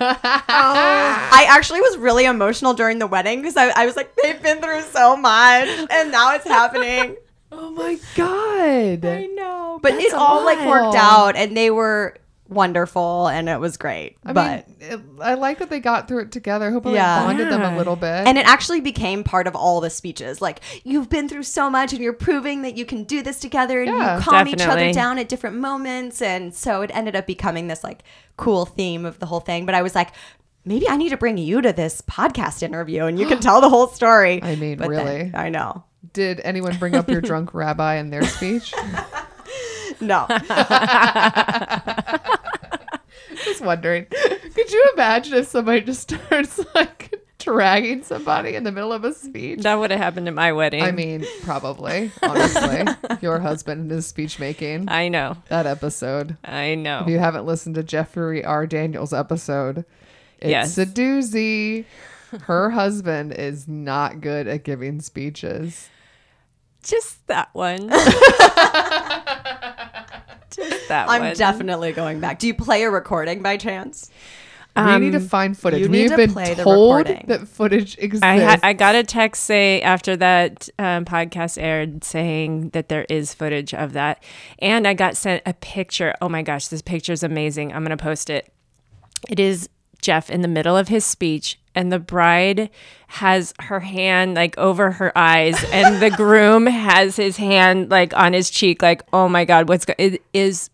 [0.00, 4.62] I actually was really emotional during the wedding because I, I was like, they've been
[4.62, 7.16] through so much and now it's happening.
[7.52, 9.04] oh my god.
[9.04, 9.78] I know.
[9.82, 12.16] But That's it all like worked out and they were
[12.48, 14.16] wonderful and it was great.
[14.24, 16.68] I but mean, it, I like that they got through it together.
[16.68, 17.24] I hope it like, Yeah.
[17.24, 18.26] bonded them a little bit.
[18.26, 20.42] And it actually became part of all the speeches.
[20.42, 23.80] Like, you've been through so much and you're proving that you can do this together
[23.82, 24.16] and Yeah.
[24.18, 26.20] you calm each other down at different moments.
[26.20, 28.02] And so it ended up becoming this like
[28.36, 29.64] cool theme of the whole thing.
[29.64, 30.10] But I was like,
[30.66, 33.70] maybe I need to bring you to this podcast interview and you can tell the
[33.70, 34.42] whole story.
[34.42, 35.30] I mean, But then- really?
[35.34, 35.84] I know.
[36.12, 38.74] Did anyone bring up your drunk rabbi in their speech?
[40.00, 40.26] No.
[43.64, 44.06] wondering.
[44.54, 49.12] Could you imagine if somebody just starts like dragging somebody in the middle of a
[49.12, 49.60] speech?
[49.62, 50.82] That would have happened at my wedding.
[50.82, 52.84] I mean, probably, honestly.
[53.20, 54.88] Your husband and his speech making.
[54.88, 55.36] I know.
[55.48, 56.36] That episode.
[56.44, 57.00] I know.
[57.02, 58.66] If you haven't listened to Jeffrey R.
[58.66, 59.84] Daniels episode,
[60.38, 60.78] it's Yes.
[60.78, 61.84] a doozy.
[62.42, 65.88] Her husband is not good at giving speeches.
[66.82, 67.90] Just that one.
[70.84, 71.34] Just that I'm one.
[71.36, 72.38] definitely going back.
[72.38, 74.10] Do you play a recording by chance?
[74.76, 75.82] we need to Um, find footage.
[75.82, 77.26] you need We've to been play told recording.
[77.28, 78.24] that footage exists.
[78.24, 83.06] I, ha- I got a text say after that um, podcast aired saying that there
[83.08, 84.20] is footage of that,
[84.58, 86.12] and I got sent a picture.
[86.20, 87.72] Oh my gosh, this picture is amazing!
[87.72, 88.52] I'm gonna post it.
[89.28, 89.68] It is
[90.02, 92.68] Jeff in the middle of his speech, and the bride
[93.06, 98.32] has her hand like over her eyes, and the groom has his hand like on
[98.32, 98.82] his cheek.
[98.82, 100.68] Like, oh my god, what's go- it is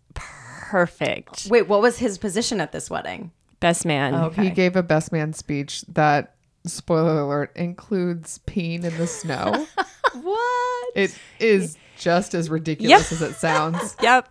[0.70, 1.46] perfect.
[1.50, 3.32] Wait, what was his position at this wedding?
[3.58, 4.14] Best man.
[4.14, 4.44] Okay.
[4.44, 9.66] He gave a best man speech that, spoiler alert, includes peeing in the snow.
[10.22, 10.92] What?
[10.96, 13.94] it is just as ridiculous as it sounds.
[14.02, 14.28] Yep,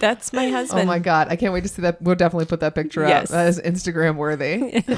[0.00, 0.80] that's my husband.
[0.82, 2.02] Oh my god, I can't wait to see that.
[2.02, 3.26] We'll definitely put that picture Yes.
[3.30, 3.34] up.
[3.34, 4.82] That is Instagram worthy.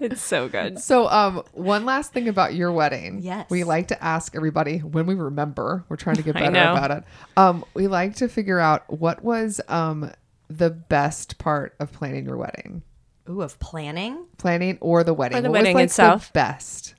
[0.00, 0.80] It's so good.
[0.80, 3.20] so, um, one last thing about your wedding.
[3.22, 3.48] Yes.
[3.48, 5.84] We like to ask everybody when we remember.
[5.88, 7.04] We're trying to get better about it.
[7.36, 10.10] Um, we like to figure out what was um
[10.56, 12.82] the best part of planning your wedding,
[13.28, 14.26] Ooh, of planning?
[14.38, 15.38] planning or the wedding.
[15.38, 16.28] Or the What was, wedding like, itself.
[16.28, 16.94] The best.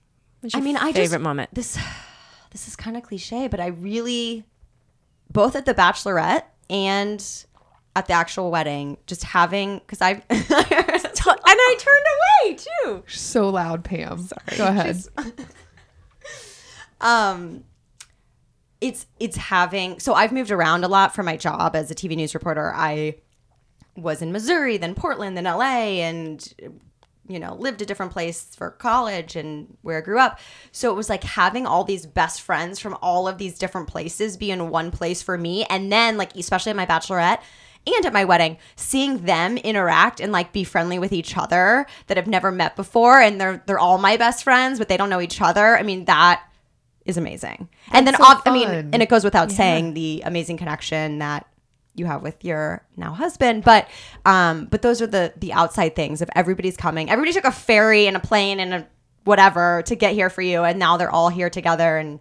[0.54, 1.50] I your mean, I favorite moment.
[1.54, 1.78] this
[2.52, 4.46] this is kind of cliche, but I really
[5.32, 7.46] both at the bachelorette and
[7.96, 12.06] at the actual wedding, just having because I and I turned
[12.52, 13.04] away too.
[13.08, 14.20] So loud, Pam.
[14.20, 14.58] Sorry.
[14.58, 15.04] Go ahead.
[17.02, 17.64] um
[18.82, 22.16] it's it's having so I've moved around a lot for my job as a TV
[22.16, 22.74] news reporter.
[22.76, 23.16] I
[23.96, 26.54] was in Missouri, then Portland, then LA, and
[27.28, 30.40] you know, lived a different place for college and where I grew up.
[30.72, 34.38] So it was like having all these best friends from all of these different places
[34.38, 35.66] be in one place for me.
[35.66, 37.40] And then, like, especially at my bachelorette
[37.88, 42.18] and at my wedding, seeing them interact and like be friendly with each other that
[42.18, 43.20] have never met before.
[43.20, 45.78] And they're, they're all my best friends, but they don't know each other.
[45.78, 46.44] I mean, that
[47.06, 47.70] is amazing.
[47.92, 51.20] and then, That's so ob- I mean, and it goes without saying the amazing connection
[51.20, 51.48] that
[51.96, 53.88] you have with your now husband but
[54.26, 58.08] um but those are the the outside things if everybody's coming everybody took a ferry
[58.08, 58.88] and a plane and a
[59.24, 62.20] whatever to get here for you and now they're all here together and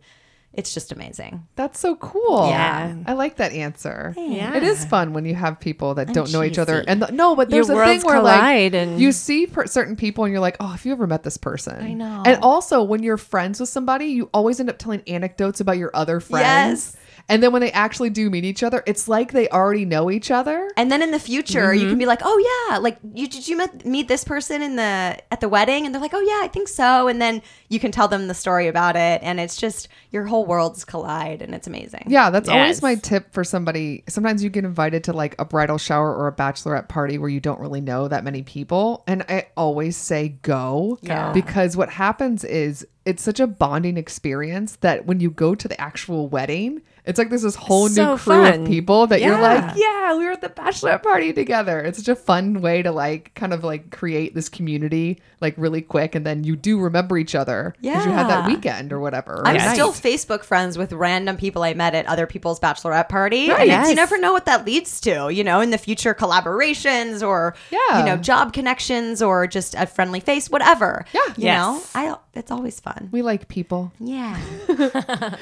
[0.57, 2.49] it's just amazing That's so cool.
[2.49, 2.95] Yeah.
[3.07, 4.15] I like that answer.
[4.17, 4.55] Yeah.
[4.57, 6.85] It is fun when you have people that don't know each other.
[6.87, 9.97] And the, no, but there's Your a thing where like and- you see per- certain
[9.97, 11.83] people and you're like, oh, if you ever met this person.
[11.83, 12.23] I know.
[12.25, 15.91] And also when you're friends with somebody, you always end up telling anecdotes about your
[15.93, 16.95] other friends.
[16.95, 16.97] Yes.
[17.29, 20.31] And then when they actually do meet each other, it's like they already know each
[20.31, 20.71] other.
[20.77, 21.99] And then in the future, you can mm-hmm.
[21.99, 25.41] be like, "Oh yeah, like you did you met, meet this person in the at
[25.41, 28.09] the wedding?" And they're like, "Oh yeah, I think so." And then you can tell
[28.09, 32.05] them the story about it, and it's just your whole worlds collide, and it's amazing.
[32.09, 34.05] Yeah, that's always my tip for somebody.
[34.09, 37.41] Sometimes you get invited to like a bridal shower or a bachelorette party where you
[37.41, 39.03] don't really know that many people.
[39.07, 40.99] And I always say go.
[41.03, 41.33] Yeah.
[41.33, 45.79] Because what happens is it's such a bonding experience that when you go to the
[45.81, 48.63] actual wedding, it's like there's this whole new crew fun.
[48.63, 50.09] of people that you're like, Yeah.
[50.11, 51.81] yeah, we were at the bachelorette party together.
[51.81, 55.83] It's such a fun way to like kind of like create this community like really
[55.83, 56.15] quick.
[56.15, 59.43] And then you do remember each other because you had that weekend or whatever.
[59.45, 59.75] I'm night.
[59.75, 63.51] still Facebook friends with random people I met at other people's bachelorette party.
[63.51, 63.61] Right.
[63.61, 67.27] And it's- you never know what that leads to, you know, in the future collaborations
[67.27, 67.99] or, Yeah.
[67.99, 71.05] you know, job connections or just a friendly face, whatever.
[71.13, 71.21] Yeah.
[71.37, 71.59] You Yes.
[71.59, 72.94] know, I, it's always fun.
[73.11, 73.93] We like people.
[73.99, 74.41] Yeah.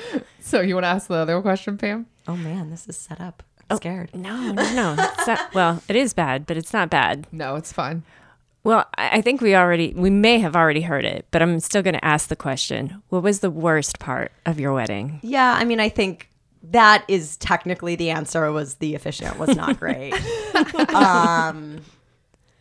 [0.44, 2.06] So you want to ask the other question, Pam?
[2.28, 3.42] oh man, this is set up.
[3.70, 4.14] I'm scared.
[4.14, 4.96] No, no, no.
[4.98, 7.26] It's not, well, it is bad, but it's not bad.
[7.32, 8.02] No, it's fine.
[8.64, 11.80] Well, I I think we already, we may have already heard it, but I'm still
[11.82, 15.20] going to ask the question What was the worst part of your wedding?
[15.22, 16.28] Yeah, I mean, I think
[16.64, 20.12] that is technically the answer was the officiant was not great.
[20.92, 21.80] um,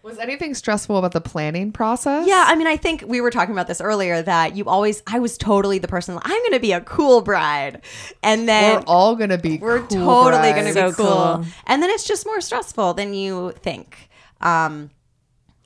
[0.03, 2.27] Was anything stressful about the planning process?
[2.27, 5.19] yeah, I mean, I think we were talking about this earlier that you always, I
[5.19, 7.81] was totally the person, I'm going to be a cool bride.
[8.23, 9.59] And then We're all gonna be.
[9.59, 9.87] we're cool
[10.23, 11.05] totally going to be So cool.
[11.05, 11.45] cool.
[11.67, 14.09] And then it's just more stressful than you think.
[14.41, 14.89] Um,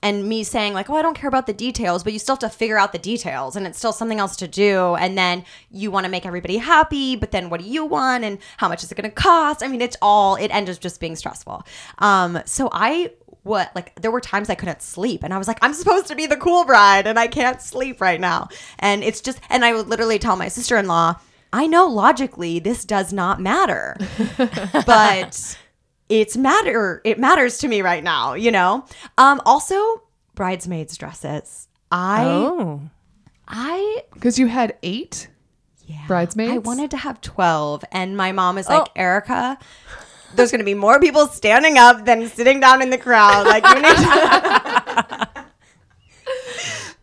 [0.03, 2.39] and me saying like, "Oh, I don't care about the details," but you still have
[2.41, 4.93] to figure out the details, and it's still something else to do.
[4.95, 8.37] And then you want to make everybody happy, but then what do you want, and
[8.57, 9.63] how much is it going to cost?
[9.63, 11.63] I mean, it's all it ends up just being stressful.
[11.97, 13.13] Um, so I
[13.45, 16.15] what like there were times I couldn't sleep, and I was like, "I'm supposed to
[16.15, 19.73] be the cool bride, and I can't sleep right now." And it's just, and I
[19.73, 21.15] would literally tell my sister in law.
[21.53, 23.95] I know logically this does not matter,
[24.85, 25.57] but
[26.09, 28.85] it's matter it matters to me right now you know
[29.17, 30.03] um also
[30.35, 32.79] bridesmaids dresses i Oh,
[33.47, 35.29] i Because you had eight
[35.87, 36.51] yeah bridesmaids.
[36.53, 39.57] i wanted to have 12 and my mom is like erica
[40.35, 43.63] there's going to be more people standing up than sitting down in the crowd like
[43.65, 45.27] you need to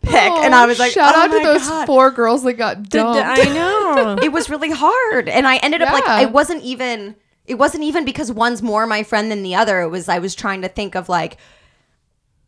[0.02, 1.86] pick and i was like shout oh out to those God.
[1.86, 3.20] four girls that got Did- dumped.
[3.22, 4.16] I know.
[4.22, 6.20] it was really hard and i ended up like Yeah.
[6.22, 7.14] it wasn't even
[7.46, 10.34] it wasn't even because one's more my friend than the other it was i was
[10.34, 11.36] trying to think of like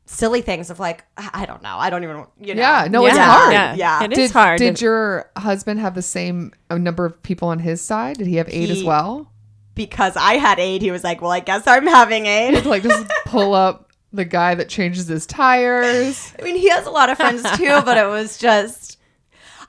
[0.06, 3.06] silly things of like i I don't know i don't even you know Yeah, no,
[3.06, 3.52] it's Yeah, hard.
[3.52, 4.04] Yeah, Yeah.
[4.04, 4.58] It is did, hard.
[4.58, 8.18] Did your husband have the same uh, number of people on his side?
[8.18, 9.30] Did he have eight as well?
[9.74, 13.06] Because i had eight he was like well i guess i'm having eight like just
[13.26, 16.32] pull up the guy that changes his tires.
[16.38, 18.98] i mean he has a lot of friends too but it was just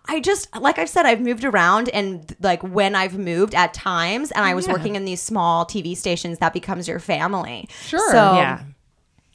[0.08, 4.30] I just like I've said I've moved around and like when I've moved at times
[4.30, 4.74] and I was Yeah.
[4.74, 7.68] working in these small TV stations that becomes your family.
[7.82, 8.12] Sure.
[8.12, 8.62] So yeah.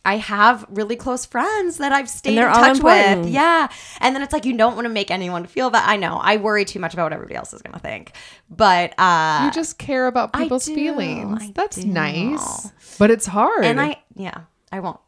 [0.05, 3.29] I have really close friends that I've stayed in touch with.
[3.29, 3.69] Yeah.
[4.01, 5.87] And then it's like you don't want to make anyone feel that.
[5.89, 6.17] I know.
[6.17, 8.13] I worry too much about what everybody else is going to think.
[8.49, 11.39] But uh You just care about I people's do, feelings.
[11.43, 11.87] I That's do.
[11.87, 13.65] nice, but it's hard.
[13.65, 14.41] and I yeah,
[14.73, 14.99] I won't.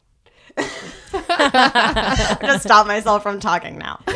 [0.55, 0.65] I'm
[2.39, 3.99] going to stop myself from talking now.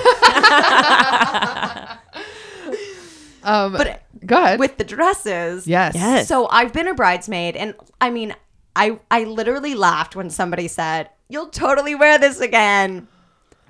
[3.43, 4.59] um, But go ahead.
[4.59, 5.67] with the dresses.
[5.67, 6.27] yes, Yes.
[6.27, 8.35] So I've been a bridesmaid and I mean,
[8.77, 13.07] I I literally laughed when somebody said, "You'll totally wear this again."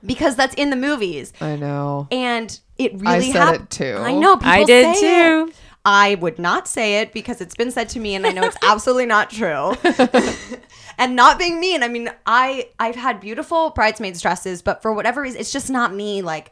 [0.06, 1.34] Because that's in the movies.
[1.42, 2.08] I know.
[2.12, 3.96] And it I really said hap- it too.
[4.00, 5.48] I know people I did say too.
[5.50, 5.56] it.
[5.84, 8.58] I would not say it because it's been said to me and I know it's
[8.64, 9.74] absolutely not true.
[10.98, 15.22] and not being mean, I mean, I I've had beautiful bridesmaids dresses, but for whatever
[15.22, 16.52] reason, it's just not me like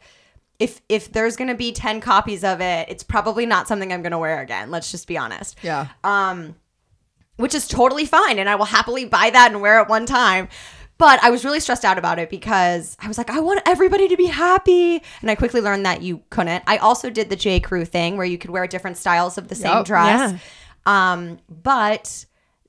[0.58, 4.02] if if there's going to be 10 copies of it, it's probably not something I'm
[4.02, 4.70] going to wear again.
[4.70, 5.86] Let's just be honest Yeah.
[6.02, 6.56] um,
[7.36, 8.38] which is totally fine.
[8.38, 10.48] And I will happily buy that and wear it one time.
[10.98, 14.08] But I was really stressed out about it because I was like, I want everybody
[14.08, 15.02] to be happy.
[15.20, 16.64] And I quickly learned that you couldn't.
[16.66, 17.60] I also did the J.
[17.60, 20.32] Crew thing where you could wear different styles of the same dress.
[20.32, 20.38] Yeah.
[20.86, 22.24] Um, but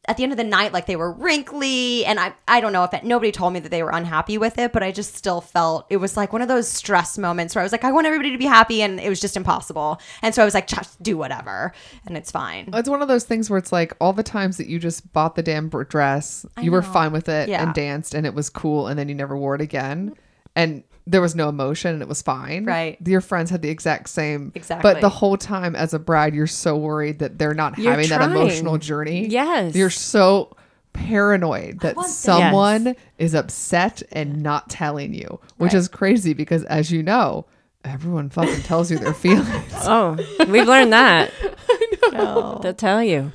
[0.07, 2.83] at the end of the night, like they were wrinkly, and I I don't know
[2.83, 5.41] if it, nobody told me that they were unhappy with it, but I just still
[5.41, 8.07] felt it was like one of those stress moments where I was like, I want
[8.07, 9.99] everybody to be happy, and it was just impossible.
[10.21, 11.73] And so I was like, just do whatever,
[12.05, 12.69] and it's fine.
[12.73, 15.35] It's one of those things where it's like all the times that you just bought
[15.35, 17.63] the damn dress, you were fine with it Yeah.
[17.63, 20.15] and danced and it was cool, and then you never wore it again,
[20.55, 22.65] and there was no emotion and it was fine.
[22.65, 22.97] Right.
[23.05, 24.51] Your friends had the exact same.
[24.55, 24.83] Exactly.
[24.93, 28.09] But the whole time as a bride, you're so worried that they're not You're having
[28.09, 29.27] that emotional journey.
[29.27, 29.73] Yes.
[29.75, 30.55] You're so
[30.93, 35.79] paranoid that someone is upset and not telling you, which Right.
[35.79, 37.45] is crazy because as you know,
[37.85, 39.47] everyone fucking tells you their feelings.
[39.83, 40.17] Oh,
[40.49, 41.31] we've learned that.
[41.69, 42.59] I know.
[42.61, 43.31] They'll tell you.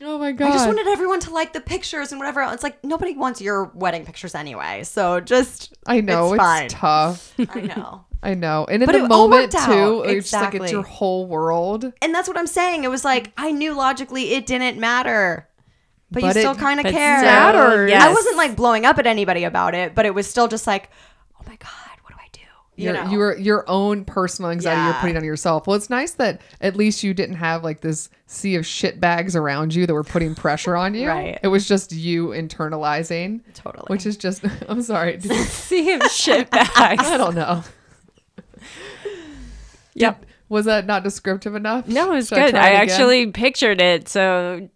[0.00, 0.48] Oh my god.
[0.48, 2.42] I just wanted everyone to like the pictures and whatever.
[2.52, 4.84] It's like nobody wants your wedding pictures anyway.
[4.84, 6.68] So just I know it's, fine.
[6.68, 7.34] tough.
[7.50, 8.04] I know.
[8.22, 8.64] I know.
[8.68, 10.06] And in But the it all moment worked too, out.
[10.06, 11.92] it's just like it's your whole world.
[12.02, 12.84] And that's what I'm saying.
[12.84, 15.48] It was like I knew logically it didn't matter.
[16.10, 17.20] But, But you still kind of but care.
[17.20, 17.90] Matters.
[17.90, 18.02] yes.
[18.02, 20.90] I wasn't like blowing up at anybody about it, but it was still just like,
[21.38, 21.87] oh my god,
[22.86, 23.10] what do I do?
[23.10, 25.66] You your, know, your your own personal anxiety you're putting on yourself.
[25.66, 29.34] Well, it's nice that at least you didn't have like this sea of shit bags
[29.34, 31.08] around you that were putting pressure on you.
[31.18, 31.38] Right.
[31.42, 33.86] It was just you internalizing, totally.
[33.86, 34.44] which is just.
[34.68, 35.16] I'm sorry.
[35.16, 36.72] Did you, See him shit bags.
[36.76, 37.64] I don't know.
[39.94, 40.26] Yep.
[40.48, 41.86] Was that not descriptive enough?
[41.88, 42.50] No, it was Should good.
[42.50, 44.68] try I, actually pictured it, so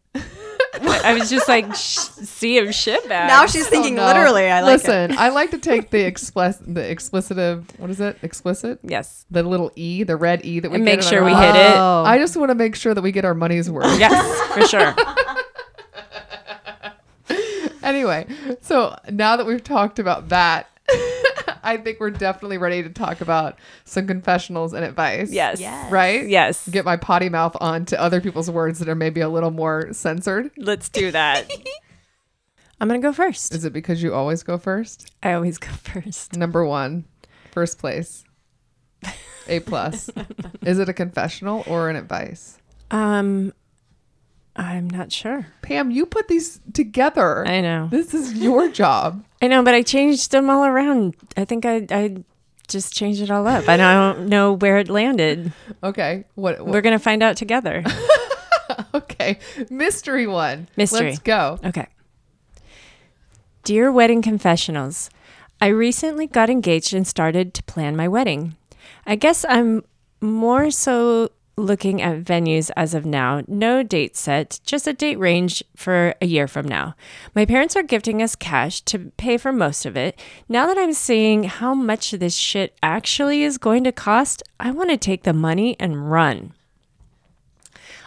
[0.84, 3.30] I was just like, sh- see him shit bags.
[3.30, 4.06] now she's Oh, thinking no.
[4.06, 4.46] literally.
[4.50, 4.72] I like it.
[4.88, 7.64] Listen, I like to take the explicit, the explicitive.
[7.78, 8.18] What is it?
[8.22, 8.78] Explicit.
[8.82, 11.54] yes, The little e, the red e that we and get make sure we hit
[11.54, 11.74] it.
[11.76, 12.02] Oh.
[12.06, 13.98] I just want to make sure that we get our money's worth.
[13.98, 14.94] Yes, for sure.
[17.82, 18.26] anyway,
[18.60, 20.68] so now that we've talked about that,
[21.62, 25.30] I think we're definitely ready to talk about some confessionals and advice.
[25.30, 25.60] Yes.
[25.60, 25.90] Yes.
[25.90, 26.28] Right?
[26.28, 26.68] Yes.
[26.68, 29.92] Get my potty mouth on to other people's words that are maybe a little more
[29.92, 30.50] censored.
[30.56, 31.50] Let's do that.
[32.80, 33.54] I'm gonna go first.
[33.54, 35.12] Is it because you always go first?
[35.22, 36.36] I always go first.
[36.36, 37.04] Number one,
[37.52, 38.24] first place.
[39.46, 40.10] A plus.
[40.62, 42.58] Is it a confessional or an advice?
[42.90, 43.52] Um,
[44.54, 45.46] I'm not sure.
[45.62, 47.46] Pam, you put these together.
[47.46, 47.88] I know.
[47.90, 49.24] This is your job.
[49.42, 51.16] I know, but I changed them all around.
[51.36, 52.22] I think I I
[52.68, 53.68] just changed it all up.
[53.68, 55.52] I don't know where it landed.
[55.82, 56.24] Okay.
[56.34, 57.82] What, what We're gonna find out together.
[58.94, 59.38] okay.
[59.70, 60.68] Mystery one.
[60.76, 61.10] Mystery.
[61.10, 61.58] Let's go.
[61.64, 61.86] Okay.
[63.64, 65.08] Dear Wedding Confessionals,
[65.60, 68.56] I recently got engaged and started to plan my wedding.
[69.06, 69.84] I guess I'm
[70.20, 71.30] more so
[71.62, 73.42] looking at venues as of now.
[73.46, 76.94] No date set, just a date range for a year from now.
[77.34, 80.20] My parents are gifting us cash to pay for most of it.
[80.48, 84.90] Now that I'm seeing how much this shit actually is going to cost, I want
[84.90, 86.52] to take the money and run.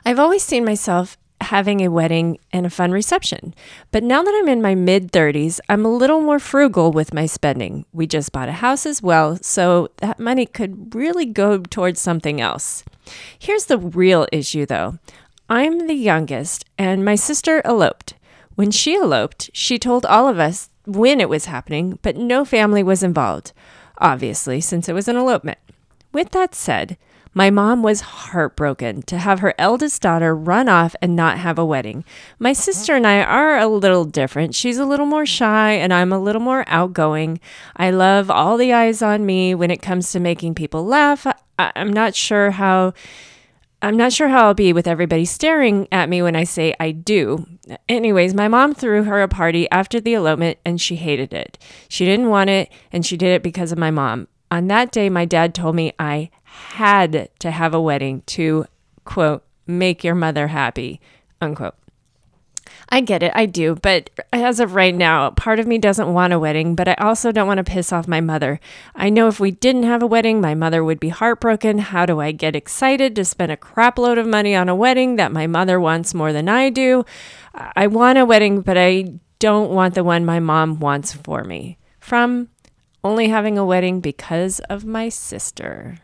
[0.06, 3.54] I've always seen myself having a wedding and a fun reception.
[3.92, 7.26] But now that I'm in my mid 30s, I'm a little more frugal with my
[7.26, 7.86] spending.
[7.94, 12.42] We just bought a house as well, so that money could really go towards something
[12.42, 12.84] else.
[13.38, 15.00] Here's the real issue though
[15.50, 18.16] I'm the youngest, and my sister eloped.
[18.56, 22.82] When she eloped, she told all of us when it was happening, but no family
[22.82, 23.52] was involved,
[23.98, 25.60] obviously, since it was an elopement.
[26.12, 26.98] With that said,
[27.38, 31.66] my mom was heartbroken to have her eldest daughter run off and not have a
[31.66, 32.06] wedding.
[32.40, 34.56] My sister and I are a little different.
[34.56, 37.42] She's a little more shy, and I'm a little more outgoing.
[37.76, 41.28] I love all the eyes on me when it comes to making people laugh.
[41.60, 42.94] I- I'm not sure how.
[43.82, 46.92] I'm not sure how I'll be with everybody staring at me when I say I
[46.92, 47.46] do.
[47.88, 51.60] Anyways, my mom threw her a party after the elopement and she hated it.
[51.88, 54.28] She didn't want it and she did it because of my mom.
[54.50, 58.66] On that day, my dad told me I had to have a wedding to,
[59.04, 61.00] quote, make your mother happy,
[61.42, 61.76] unquote.
[62.90, 66.34] I get it, I do, but as of right now, part of me doesn't want
[66.34, 68.60] a wedding, but I also don't want to piss off my mother.
[68.96, 71.80] I know if we didn't have a wedding, my mother would be heartbroken.
[71.80, 75.16] How do I get excited to spend a crap load of money on a wedding
[75.16, 77.06] that my mother wants more than I do?
[77.54, 81.78] I want a wedding, but I don't want the one my mom wants for me.
[82.00, 82.50] From
[83.04, 86.00] only having a wedding because of my sister.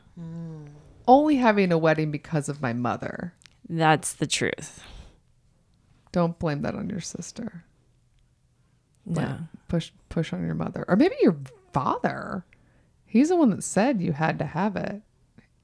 [1.11, 3.33] Only having a wedding because of my mother.
[3.67, 4.81] That's the truth.
[6.13, 7.65] Don't blame that on your sister.
[9.05, 9.39] No.
[9.67, 10.85] Push push on your mother.
[10.87, 11.35] Or maybe your
[11.73, 12.45] father.
[13.05, 15.01] He's the one that said you had to have it.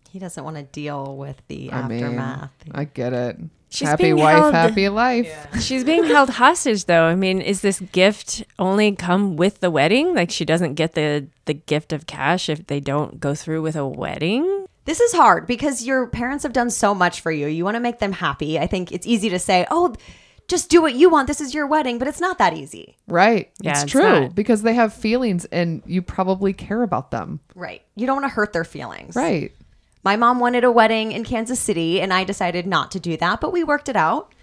[0.10, 2.52] He doesn't want to deal with the I mean, aftermath.
[2.74, 3.38] I get it.
[3.70, 5.48] She's happy wife, held- happy life.
[5.62, 7.04] She's being held hostage though.
[7.04, 10.14] I mean, is this gift only come with the wedding?
[10.14, 13.78] Like she doesn't get the the gift of cash if they don't go through with
[13.78, 14.57] a wedding?
[14.88, 17.48] This is hard because your parents have done so much for you.
[17.48, 18.58] You want to make them happy.
[18.58, 19.94] I think it's easy to say, "Oh,
[20.48, 21.28] just do what you want.
[21.28, 22.96] This is your wedding," but it's not that easy.
[23.06, 23.52] Right.
[23.62, 24.36] Yeah, it's it's true not.
[24.36, 27.42] because they have feelings and you probably care about them.
[27.54, 27.82] Right.
[27.96, 29.14] You don't want to hurt their feelings.
[29.14, 29.52] Right.
[30.04, 33.42] My mom wanted a wedding in Kansas City and I decided not to do that,
[33.42, 34.34] but we worked it out.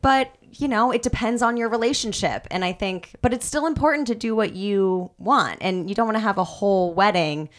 [0.00, 2.46] But, you know, it depends on your relationship.
[2.50, 5.58] And I think, but it's still important to do what you want.
[5.60, 7.50] And you don't want to have a whole wedding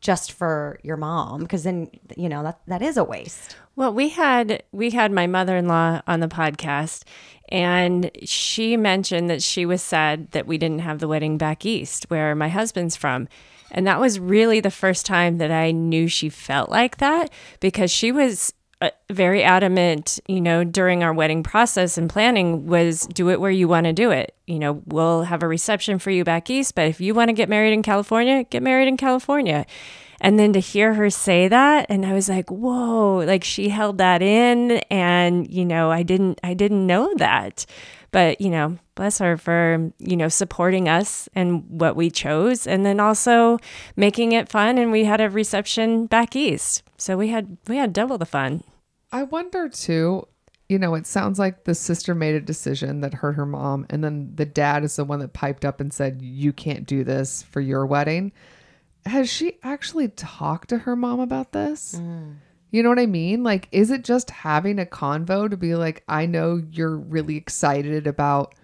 [0.00, 3.56] just for your mom because then, you know, that, that is a waste.
[3.74, 7.04] Well, we had we had my mother-in-law on the podcast
[7.48, 12.04] and she mentioned that she was sad that we didn't have the wedding back east
[12.10, 13.28] where my husband's from.
[13.70, 17.30] And that was really the first time that I knew she felt like that
[17.60, 23.08] because she was Uh, very adamant, you know, during our wedding process and planning was
[23.08, 24.36] do it where you want to do it.
[24.46, 27.32] You know, we'll have a reception for you back east, but if you want to
[27.32, 29.66] get married in California, get married in California.
[30.20, 33.98] And then to hear her say that, and I was like, whoa, like she held
[33.98, 34.72] that in.
[34.90, 37.66] And, you know, I didn't, I didn't know that.
[38.10, 42.66] But, you know, bless her for, you know, supporting us and what we chose.
[42.66, 43.58] And then also
[43.96, 44.78] making it fun.
[44.78, 46.82] And we had a reception back east.
[46.98, 48.62] So we had, we had double the fun.
[49.10, 50.26] I wonder too,
[50.68, 54.04] you know, it sounds like the sister made a decision that hurt her mom, and
[54.04, 57.42] then the dad is the one that piped up and said, You can't do this
[57.42, 58.32] for your wedding.
[59.06, 61.94] Has she actually talked to her mom about this?
[61.94, 62.36] Mm.
[62.70, 63.42] You know what I mean?
[63.42, 68.06] Like, is it just having a convo to be like, I know you're really excited
[68.06, 68.54] about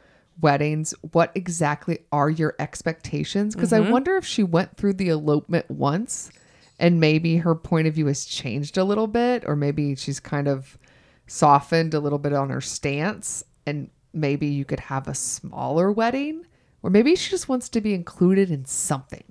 [0.41, 0.95] weddings.
[1.13, 3.55] What exactly are your expectations?
[3.55, 3.93] Because I mm-hmm.
[3.93, 6.31] wonder if she went through the elopement once
[6.79, 10.49] and maybe her point of view has changed a little bit, or maybe she's kind
[10.49, 10.79] of
[11.27, 16.47] softened a little bit on her stance, and maybe you could have a smaller wedding,
[16.83, 19.25] or maybe she just wants to be included in something.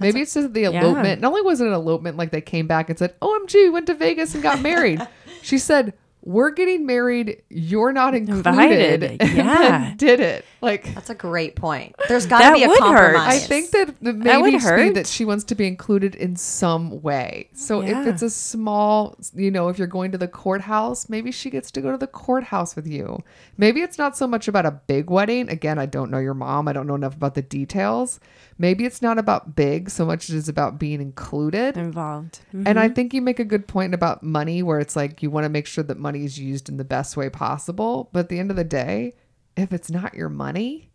[0.00, 1.20] maybe it's just the elopement.
[1.20, 3.86] Not only was it an elopement, like they came back and said, oh, "OMG, went
[3.86, 5.00] to Vegas and got married."
[5.42, 5.94] she said,
[6.28, 7.42] "We're getting married.
[7.48, 9.94] You're not included." Invited, yeah.
[9.96, 10.94] did it like?
[10.94, 11.96] That's a great point.
[12.06, 13.14] There's got to be a would hurt.
[13.14, 13.44] compromise.
[13.44, 14.94] I think that the maybe just be hurt.
[14.94, 17.48] that she wants to be included in some way.
[17.54, 21.48] So if it's a small, you know, if you're going to the courthouse, maybe she
[21.48, 23.22] gets to go to the courthouse with you.
[23.56, 25.48] Maybe it's not so much about a big wedding.
[25.48, 26.68] Again, I don't know your mom.
[26.68, 28.20] I don't know enough about the details.
[28.60, 31.76] Maybe it's not about big so much as it's about being included.
[31.76, 32.40] Involved.
[32.52, 32.94] And I mm-hmm.
[32.94, 35.66] think you make a good point about money, where it's like you want to make
[35.66, 38.10] sure that money is used in the best way possible.
[38.12, 39.14] But at the end of the day,
[39.56, 40.90] if it's not your money,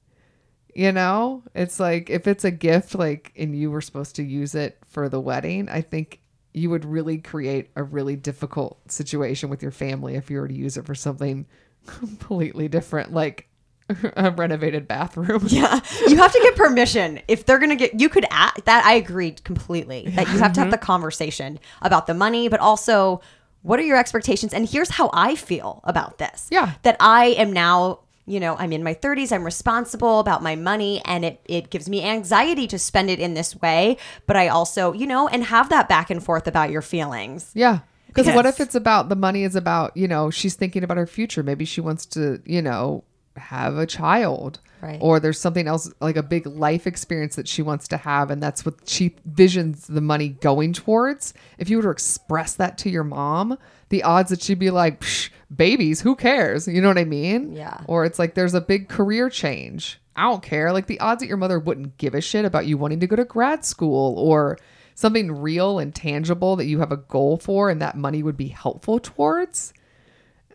[0.75, 4.55] you know, it's like if it's a gift, like, and you were supposed to use
[4.55, 6.19] it for the wedding, I think
[6.53, 10.53] you would really create a really difficult situation with your family if you were to
[10.53, 11.45] use it for something
[11.85, 13.47] completely different, like
[14.15, 15.45] a renovated bathroom.
[15.47, 17.99] Yeah, you have to get permission if they're gonna get.
[17.99, 18.85] You could act that.
[18.85, 20.85] I agreed completely that you have to have the mm-hmm.
[20.85, 23.21] conversation about the money, but also
[23.63, 24.53] what are your expectations?
[24.53, 26.47] And here's how I feel about this.
[26.51, 26.73] Yeah.
[26.83, 28.01] that I am now.
[28.25, 29.33] You know, I'm in my 30s.
[29.33, 33.33] I'm responsible about my money, and it it gives me anxiety to spend it in
[33.33, 33.97] this way.
[34.27, 37.51] But I also, you know, and have that back and forth about your feelings.
[37.53, 37.79] Yeah.
[38.07, 41.07] Because what if it's about the money is about, you know, she's thinking about her
[41.07, 41.43] future.
[41.43, 43.03] Maybe she wants to, you know,
[43.37, 44.59] have a child.
[44.81, 44.99] Right.
[45.01, 48.29] Or there's something else like a big life experience that she wants to have.
[48.29, 51.33] And that's what she visions the money going towards.
[51.57, 53.57] If you were to express that to your mom,
[53.89, 56.67] the odds that she'd be like, Psh, babies, who cares?
[56.67, 57.53] You know what I mean?
[57.53, 57.81] Yeah.
[57.87, 59.99] Or it's like there's a big career change.
[60.15, 60.73] I don't care.
[60.73, 63.15] Like the odds that your mother wouldn't give a shit about you wanting to go
[63.15, 64.57] to grad school or
[64.95, 68.49] something real and tangible that you have a goal for and that money would be
[68.49, 69.73] helpful towards.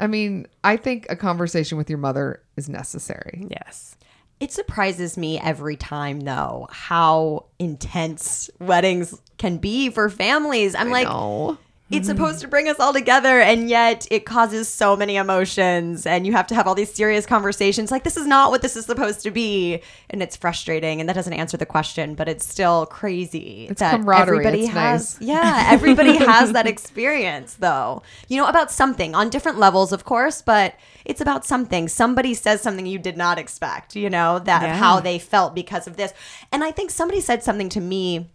[0.00, 3.46] I mean, I think a conversation with your mother is necessary.
[3.50, 3.96] Yes.
[4.40, 10.74] It surprises me every time, though, how intense weddings can be for families.
[10.76, 11.58] I'm like, No.
[11.90, 12.18] It's mm-hmm.
[12.18, 16.34] supposed to bring us all together, and yet it causes so many emotions, and you
[16.34, 17.90] have to have all these serious conversations.
[17.90, 19.80] Like, this is not what this is supposed to be,
[20.10, 23.68] and it's frustrating, and that doesn't answer the question, but it's still crazy.
[23.70, 24.38] It's that camaraderie.
[24.38, 25.28] Everybody It's has, nice.
[25.28, 28.02] yeah, everybody has that experience, though.
[28.28, 30.74] You know about something on different levels, of course, but
[31.06, 31.88] it's about something.
[31.88, 33.96] Somebody says something you did not expect.
[33.96, 34.76] You know that Yeah.
[34.76, 36.12] how they felt because of this,
[36.52, 38.28] and I think somebody said something to me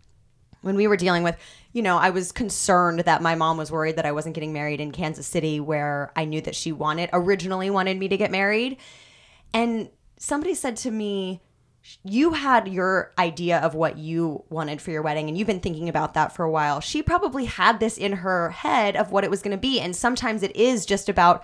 [0.64, 1.38] when we were dealing with,
[1.74, 4.80] you know, I was concerned that my mom was worried that I wasn't getting married
[4.80, 8.78] in Kansas City where I knew that she wanted originally wanted me to get married.
[9.54, 11.42] And somebody said to me,
[12.04, 15.90] you had your idea of what you wanted for your wedding and you've been thinking
[15.90, 16.80] about that for a while.
[16.80, 19.96] She probably had this in her head of what it was going to be and
[19.96, 21.44] sometimes it is just about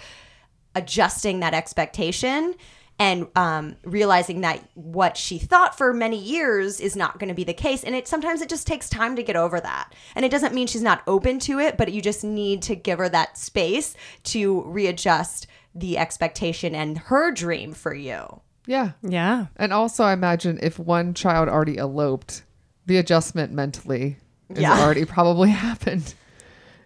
[0.76, 2.54] adjusting that expectation
[3.00, 7.46] and um, realizing that what she thought for many years is not going to be
[7.46, 10.30] the case and it sometimes it just takes time to get over that and it
[10.32, 13.38] doesn't mean she's not open to it but you just need to give her that
[13.38, 18.92] space to readjust the expectation and her dream for you Yeah.
[19.02, 19.48] Yeah.
[19.56, 22.44] And also, I imagine if one child already eloped,
[22.86, 24.18] the adjustment mentally
[24.50, 24.80] has Yeah.
[24.84, 26.14] already probably happened.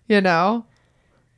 [0.07, 0.66] You know?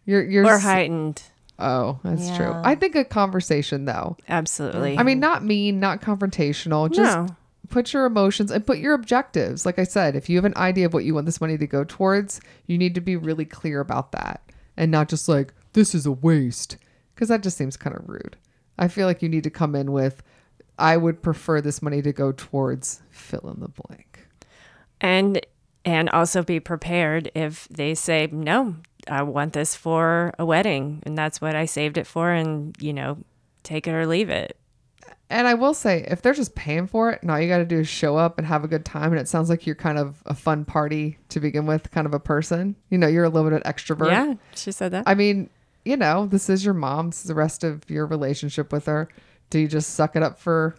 [0.05, 1.21] You're, you're, Or s- heightened.
[1.57, 2.51] Oh, that's true.
[2.63, 4.17] I think a conversation, though.
[4.27, 4.97] Absolutely.
[4.97, 6.91] I mean, not mean, not confrontational.
[6.91, 7.27] Just No.
[7.69, 9.65] put your emotions and put your objectives.
[9.65, 11.67] Like I said, if you have an idea of what you want this money to
[11.67, 14.41] go towards, you need to be really clear about that
[14.75, 16.77] and not just like, this is a waste,
[17.13, 18.35] because that just seems kind of rude.
[18.77, 20.21] I feel like you need to come in with,
[20.77, 24.27] I would prefer this money to go towards fill in the blank.
[24.99, 25.39] and
[25.85, 28.75] and also be prepared if they say no
[29.07, 32.93] I want this for a wedding, and that's what I saved it for, and you
[32.93, 33.17] know,
[33.63, 34.57] take it or leave it.
[35.29, 37.65] And I will say, if they're just paying for it, and all you got to
[37.65, 39.97] do is show up and have a good time, and it sounds like you're kind
[39.97, 42.75] of a fun party to begin with, kind of a person.
[42.89, 44.11] You know, you're a little bit extrovert.
[44.11, 45.03] Yeah, she said that.
[45.07, 45.49] I mean,
[45.83, 49.09] you know, this is your mom's, the rest of your relationship with her.
[49.49, 50.75] Do you just suck it up for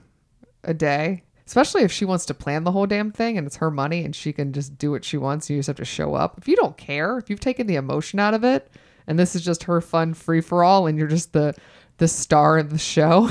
[0.63, 1.25] a day?
[1.47, 4.17] Especially if she wants to plan the whole damn thing and it's her money and
[4.17, 5.49] she can just do what she wants.
[5.49, 6.37] You just have to show up.
[6.39, 8.69] If you don't care, if you've taken the emotion out of it,
[9.07, 11.55] and this is just her fun free for all, and you're just the
[11.99, 13.31] the star of the show,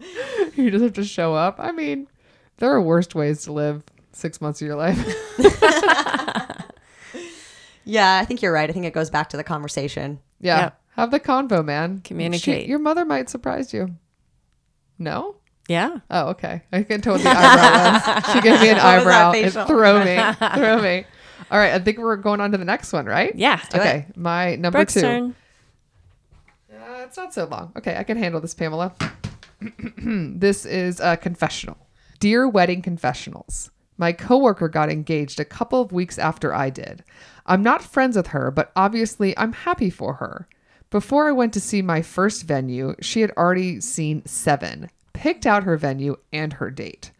[0.56, 1.56] you just have to show up.
[1.60, 2.08] I mean,
[2.56, 3.82] there are worst ways to live
[4.12, 4.98] six months of your life.
[7.84, 8.68] Yeah, I think you're right.
[8.68, 10.20] I think it goes back to the conversation.
[10.40, 10.60] yeah.
[10.60, 10.80] Yep.
[10.96, 12.00] Have the convo, man.
[12.00, 12.64] Communicate.
[12.64, 13.96] She- your mother might surprise you.
[14.98, 15.36] No?
[15.68, 15.98] Yeah.
[16.10, 16.62] Oh, okay.
[16.72, 18.24] I can tell what the eyebrow was.
[18.32, 19.32] She gave me an What was that eyebrow.
[19.32, 19.66] It facial?
[19.66, 20.16] threw me.
[20.56, 21.04] threw me.
[21.50, 21.72] All right.
[21.74, 23.34] I think we're going on to the next one, right?
[23.36, 23.60] Yeah.
[23.74, 24.06] Okay.
[24.16, 25.00] My number Brooke's two.
[25.02, 25.34] turn.
[26.72, 27.72] Uh, it's not so long.
[27.76, 27.96] Okay.
[27.96, 28.94] I can handle this, Pamela.
[29.98, 31.76] this is a confessional.
[32.20, 33.70] Dear Wedding Confessionals.
[34.00, 37.02] My coworker got engaged a couple of weeks after I did.
[37.46, 40.48] I'm not friends with her, but obviously I'm happy for her.
[40.90, 44.88] Before I went to see my first venue, she had already seen seven,
[45.18, 47.10] picked out her venue and her date.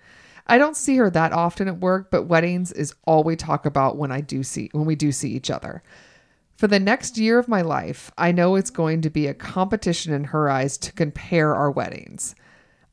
[0.46, 3.96] I don't see her that often at work, but weddings is all we talk about
[3.96, 5.82] when I do see when we do see each other.
[6.56, 10.12] For the next year of my life, I know it's going to be a competition
[10.12, 12.36] in her eyes to compare our weddings.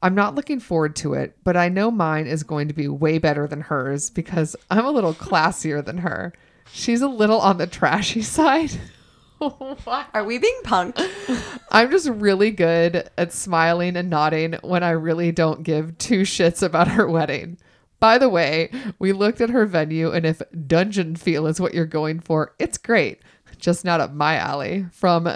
[0.01, 3.19] I'm not looking forward to it, but I know mine is going to be way
[3.19, 6.33] better than hers because I'm a little classier than her.
[6.71, 8.71] She's a little on the trashy side.
[9.83, 10.07] What?
[10.13, 10.99] Are we being punked?
[11.71, 16.63] I'm just really good at smiling and nodding when I really don't give two shits
[16.63, 17.57] about her wedding.
[17.99, 21.85] By the way, we looked at her venue, and if dungeon feel is what you're
[21.85, 23.21] going for, it's great.
[23.57, 24.85] Just not up my alley.
[24.91, 25.29] From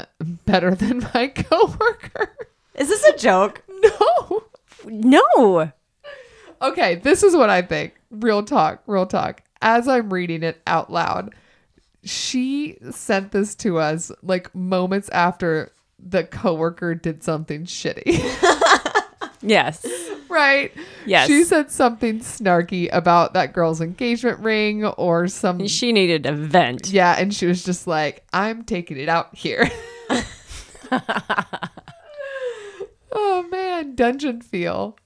[0.46, 2.36] better than my coworker.
[2.76, 3.64] Is this a joke?
[3.82, 4.44] No.
[4.86, 5.72] No.
[6.62, 7.96] Okay, this is what I think.
[8.12, 9.42] Real talk, real talk.
[9.62, 11.34] As I'm reading it out loud,
[12.10, 18.20] she sent this to us like moments after the coworker did something shitty.
[19.42, 19.86] Yes.
[20.28, 20.74] right?
[21.06, 21.28] Yes.
[21.28, 26.90] She said something snarky about that girl's engagement ring or some She needed a vent.
[26.90, 29.70] Yeah, and she was just like, I'm taking it out here.
[33.14, 34.98] oh man, dungeon feel.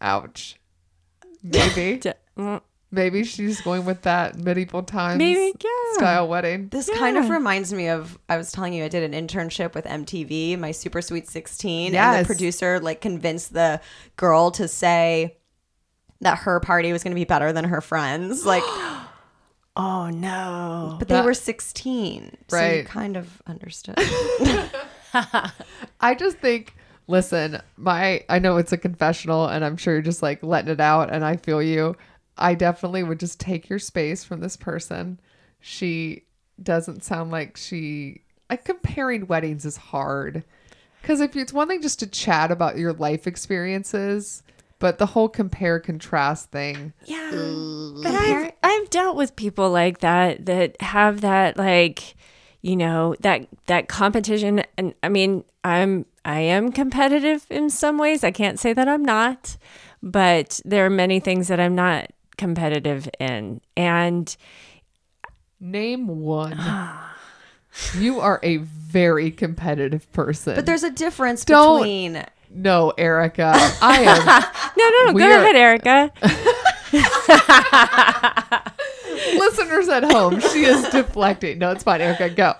[0.00, 0.58] Ouch.
[1.42, 2.02] Maybe.
[2.38, 2.60] Mm.
[2.90, 5.92] D- Maybe she's going with that medieval times Maybe, yeah.
[5.94, 6.68] style wedding.
[6.68, 9.84] This kind of reminds me of I was telling you I did an internship with
[9.84, 13.80] MTV, my Super Sweet 16, and the producer like convinced the
[14.16, 15.36] girl to say
[16.22, 18.44] that her party was going to be better than her friends.
[18.46, 18.64] Like,
[19.76, 20.96] Oh no.
[20.98, 22.86] but they That- were 16, so you Right.
[22.86, 23.94] kind of understood.
[26.00, 26.74] I just think,
[27.06, 30.80] listen, my I know it's a confessional and I'm sure you're just like letting it
[30.80, 31.96] out and I feel you.
[32.38, 35.20] I definitely would just take your space from this person.
[35.60, 36.24] She
[36.62, 40.44] doesn't sound like she like comparing weddings is hard.
[41.02, 44.42] Cuz if it's one thing just to chat about your life experiences,
[44.78, 46.92] but the whole compare contrast thing.
[47.04, 47.30] Yeah.
[48.02, 52.14] But I've I've dealt with people like that that have that like
[52.62, 58.22] you know that that competition and I mean I'm I am competitive in some ways.
[58.22, 59.56] I can't say that I'm not,
[60.02, 63.60] but there are many things that I'm not competitive in.
[63.76, 64.34] And
[65.60, 66.58] Name one.
[67.96, 70.54] you are a very competitive person.
[70.54, 73.52] but there's a difference Don't- between no, Erica.
[73.82, 74.26] I am
[74.78, 76.10] no, no, no, go are- ahead, Erica.
[79.38, 80.40] listeners at home.
[80.40, 81.58] She is deflecting.
[81.58, 82.30] No, it's fine, Erica.
[82.30, 82.54] Go.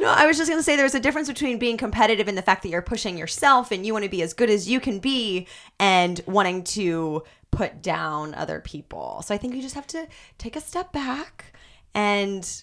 [0.00, 2.42] No, I was just going to say there's a difference between being competitive in the
[2.42, 5.00] fact that you're pushing yourself and you want to be as good as you can
[5.00, 5.46] be
[5.80, 9.22] and wanting to put down other people.
[9.24, 10.06] So I think you just have to
[10.38, 11.52] take a step back
[11.94, 12.62] and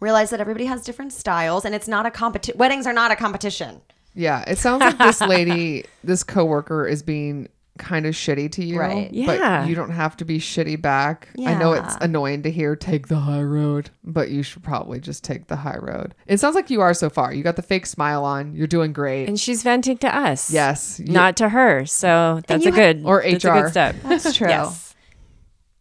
[0.00, 2.58] realize that everybody has different styles and it's not a competition.
[2.58, 3.80] Weddings are not a competition.
[4.14, 7.48] Yeah, it sounds like this lady, this coworker, is being
[7.78, 8.78] kind of shitty to you.
[8.78, 9.10] Right.
[9.12, 9.60] Yeah.
[9.62, 11.28] But you don't have to be shitty back.
[11.44, 15.24] I know it's annoying to hear take the high road, but you should probably just
[15.24, 16.14] take the high road.
[16.26, 17.32] It sounds like you are so far.
[17.32, 18.54] You got the fake smile on.
[18.54, 19.28] You're doing great.
[19.28, 20.50] And she's venting to us.
[20.50, 21.00] yes.
[21.00, 21.86] you- Not to her.
[21.86, 23.62] So that's you a ha- good Or that's a HR.
[23.62, 23.96] good step.
[24.02, 24.48] That's true.
[24.48, 24.94] Yes.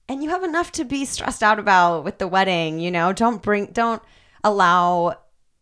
[0.09, 3.11] And you have enough to be stressed out about with the wedding, you know?
[3.11, 4.01] Don't bring don't
[4.43, 5.17] allow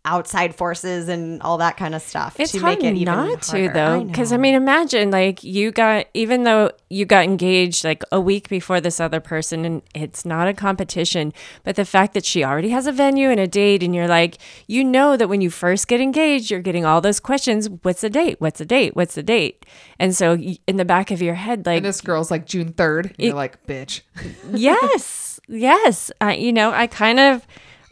[0.06, 3.42] outside forces and all that kind of stuff It's to hard make it even not
[3.44, 3.74] to harder.
[3.74, 4.42] though, because I, know.
[4.42, 9.00] mean, imagine like you got even though you got engaged like a week before this
[9.00, 11.34] other person, and it's not a competition,
[11.64, 14.38] but the fact that she already has a venue and a date, and you're like,
[14.68, 18.10] you know that when you first get engaged, you're getting all those questions: What's the
[18.10, 18.40] date?
[18.40, 18.96] What's the date?
[18.96, 19.66] What's the date?
[20.00, 23.06] And so in the back of your head, like, And this girl's like June 3rd.
[23.12, 24.02] And you're like, bitch.
[24.54, 27.46] yes, yes, I, you know, I kind of,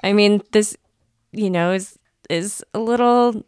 [0.03, 0.75] I mean, this,
[1.31, 1.97] you know, is
[2.33, 3.45] is a little.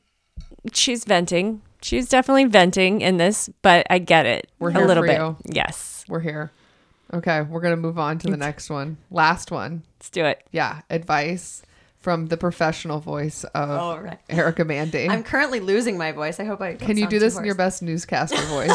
[0.74, 1.62] She's venting.
[1.82, 4.50] She's definitely venting in this, but I get it.
[4.60, 5.18] We're a here little for bit.
[5.20, 5.38] you.
[5.46, 6.52] Yes, We're here.
[7.14, 8.98] Okay, we're going to move on to the next one.
[9.12, 9.84] Last one.
[10.00, 10.44] let's do it.
[10.52, 11.62] Yeah, advice
[12.00, 14.20] from the professional voice of All right.
[14.30, 15.08] Erica Mandy.
[15.10, 16.40] I'm currently losing my voice.
[16.40, 16.74] I hope I.
[16.76, 18.72] Can you do this in your best newscaster voice?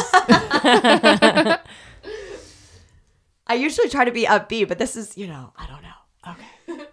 [3.47, 6.77] I usually try to be upbeat, but this is, you know, I don't know.
[6.77, 6.85] Okay.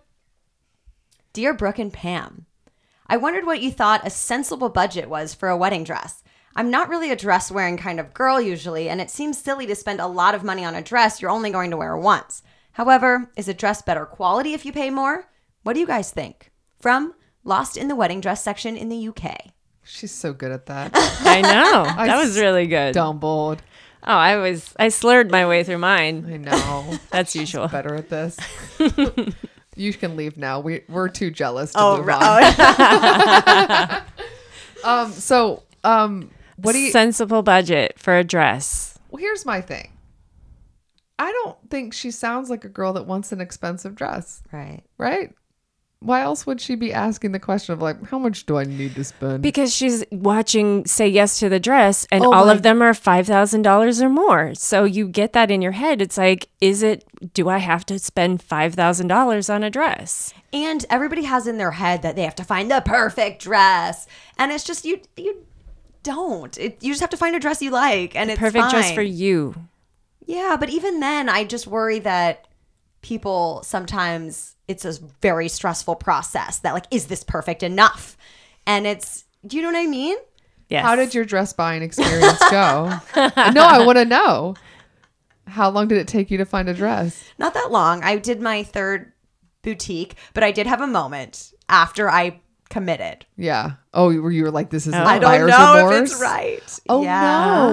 [1.33, 2.47] Dear Brooke and Pam,
[3.09, 6.23] I wondered what you thought a sensible budget was for a wedding dress.
[6.55, 9.75] I'm not really a dress wearing kind of girl usually, and it seems silly to
[9.75, 12.43] spend a lot of money on a dress you're only going to wear once.
[12.73, 15.27] However, is a dress better quality if you pay more?
[15.63, 16.51] What do you guys think?
[16.81, 19.53] From Lost in the Wedding Dress section in the UK.
[19.85, 20.91] She's so good at that.
[20.95, 22.93] I know that was really good.
[22.93, 23.63] Dumbled.
[24.03, 26.27] Oh, I was I slurred my way through mine.
[26.31, 26.99] I know.
[27.11, 27.69] That's usual.
[27.69, 28.37] Better at this.
[29.79, 30.61] You can leave now.
[30.61, 34.03] We we're too jealous to Oh, move ri- on.
[34.85, 35.13] Um.
[35.13, 36.31] So um.
[36.57, 36.91] What do you?
[36.91, 38.99] Sensible budget for a dress.
[39.11, 39.93] Well, here's my thing.
[41.19, 44.83] I don't think she sounds like a girl that wants an expensive dress, right.
[44.99, 45.35] right?
[46.01, 48.95] Why else would she be asking the question of like, how much do I need
[48.95, 49.43] to spend?
[49.43, 52.93] Because she's watching Say Yes to the Dress, and Oh all my- of them are
[52.93, 54.55] $5,000 or more.
[54.55, 56.01] So you get that in your head.
[56.01, 60.33] It's like, is it, do I have to spend $5,000 on a dress?
[60.53, 64.07] And everybody has in their head that they have to find the perfect dress,
[64.39, 65.01] and it's just you.
[65.17, 65.45] You
[66.05, 66.57] don't.
[66.57, 69.03] It, you just have to find a dress you like, and it's Perfect dress for
[69.03, 69.55] you.
[70.27, 72.47] Yeah, but even then, I just worry that
[73.03, 74.93] people sometimes it's a
[75.23, 76.59] very stressful process.
[76.61, 78.17] That like, is this perfect enough?
[78.67, 80.17] And it's, do you know what I mean?
[80.69, 80.85] Yes.
[80.85, 82.89] How did your dress buying experience go?
[83.17, 84.55] no, I want to know.
[85.47, 87.25] How long did it take you to find a dress?
[87.39, 88.05] Not that long.
[88.05, 89.13] I did my third
[89.63, 93.25] boutique, but I did have a moment after I committed.
[93.39, 93.73] Yeah.
[93.95, 94.99] Oh, were you were like, this is Oh.
[94.99, 95.95] a I don't know remorse?
[95.97, 96.81] if it's right.
[96.91, 97.21] Oh yeah.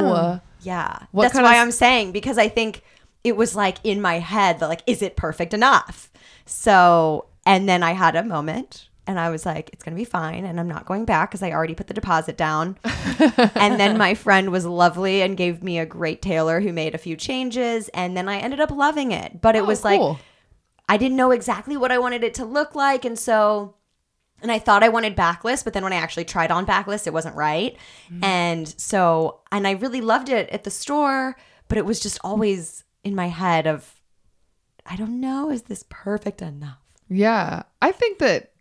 [0.02, 0.40] no.
[0.62, 1.00] Yeah.
[1.12, 2.82] What That's why of- I'm saying because I think
[3.26, 6.10] it was like in my head that like is it perfect enough?
[6.46, 10.06] So, and then I had a moment and I was like it's going to be
[10.06, 12.78] fine and I'm not going back cuz I already put the deposit down.
[13.56, 17.00] and then my friend was lovely and gave me a great tailor who made a
[17.00, 19.42] few changes and then I ended up loving it.
[19.42, 20.02] But it Oh, was like.
[20.88, 23.06] I didn't know exactly what I wanted it to look like.
[23.06, 23.74] And so,
[24.44, 27.14] and I thought I wanted backless, but then when I actually tried on backless, it
[27.14, 27.76] wasn't right.
[28.14, 28.24] Mm.
[28.24, 31.38] And so, and I really loved it at the store,
[31.70, 33.95] but it was just always in my head of,
[34.86, 36.78] I don't know, is this perfect enough?
[37.10, 37.64] Yeah.
[37.82, 38.52] I think that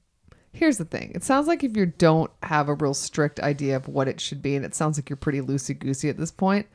[0.53, 1.13] here's the thing.
[1.15, 4.41] It sounds like if you don't have a real strict idea of what it should
[4.41, 6.67] be, and it sounds like you're pretty loosey goosey at this point,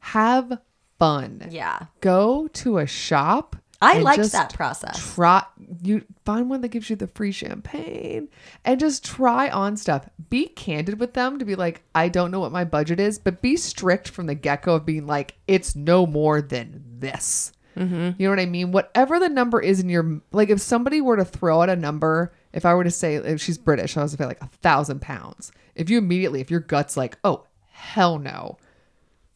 [0.00, 0.60] have
[0.98, 1.48] fun.
[1.50, 1.86] Yeah.
[2.00, 3.56] Go to a shop.
[3.80, 5.14] I and liked that process.
[5.14, 5.44] Try
[5.82, 8.28] you find one that gives you the free champagne
[8.64, 10.08] and just try on stuff.
[10.28, 13.40] Be candid with them to be like, I don't know what my budget is, but
[13.40, 17.52] be strict from the get go of being like, it's no more than this.
[17.78, 18.20] Mm-hmm.
[18.20, 18.72] You know what I mean?
[18.72, 22.32] Whatever the number is in your like, if somebody were to throw out a number,
[22.52, 25.00] if I were to say if she's British, I was to pay like a thousand
[25.00, 25.52] pounds.
[25.74, 28.58] If you immediately, if your gut's like, oh hell no,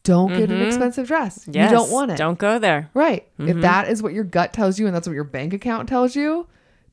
[0.03, 0.67] don't get an mm-hmm.
[0.67, 1.47] expensive dress.
[1.49, 1.71] Yes.
[1.71, 2.17] You don't want it.
[2.17, 2.89] Don't go there.
[2.93, 3.27] Right.
[3.39, 3.61] If mm-hmm.
[3.61, 6.47] that is what your gut tells you and that's what your bank account tells you,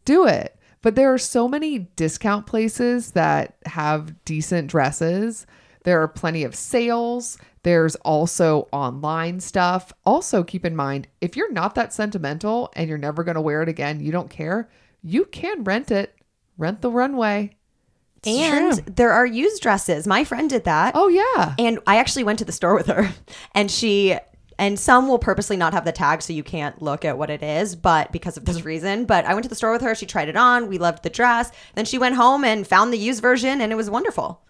[0.04, 0.56] do it.
[0.82, 5.46] But there are so many discount places that have decent dresses.
[5.84, 7.36] There are plenty of sales.
[7.62, 9.92] There's also online stuff.
[10.04, 13.62] Also, keep in mind if you're not that sentimental and you're never going to wear
[13.62, 14.68] it again, you don't care,
[15.02, 16.14] you can rent it.
[16.56, 17.56] Rent the runway.
[18.26, 20.06] and there are used dresses.
[20.06, 20.92] My friend did that.
[20.94, 21.54] Oh, yeah.
[21.58, 23.12] And I actually went to the store with her,
[23.54, 24.18] and she
[24.60, 27.42] and some will purposely not have the tag so you can't look at what it
[27.42, 28.66] is, but because of this mm.
[28.66, 29.06] reason.
[29.06, 29.94] But I went to the store with her.
[29.94, 30.68] She tried it on.
[30.68, 31.50] We loved the dress.
[31.74, 34.42] Then she went home and found the used version, and it was wonderful.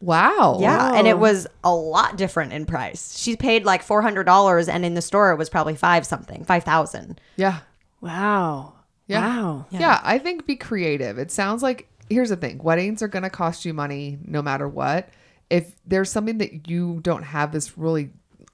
[0.00, 0.58] Wow.
[0.60, 3.18] Yeah, and it was a lot different in price.
[3.18, 6.44] She paid like four hundred dollars, and in the store it was probably five something,
[6.44, 7.20] five thousand.
[7.36, 7.60] Yeah.
[8.00, 8.74] Wow.
[9.06, 9.20] Yeah.
[9.20, 9.66] Wow.
[9.70, 10.00] Yeah.
[10.04, 11.18] I think be creative.
[11.18, 14.68] It sounds like here's the thing weddings are going to cost you money no matter
[14.68, 15.08] what.
[15.50, 18.10] If there's something that you don't have this really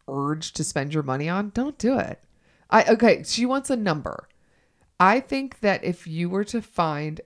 [0.09, 2.21] urge to spend your money on, don't do it.
[2.71, 4.29] I okay, she wants a number.
[4.99, 7.21] I think that if you were to find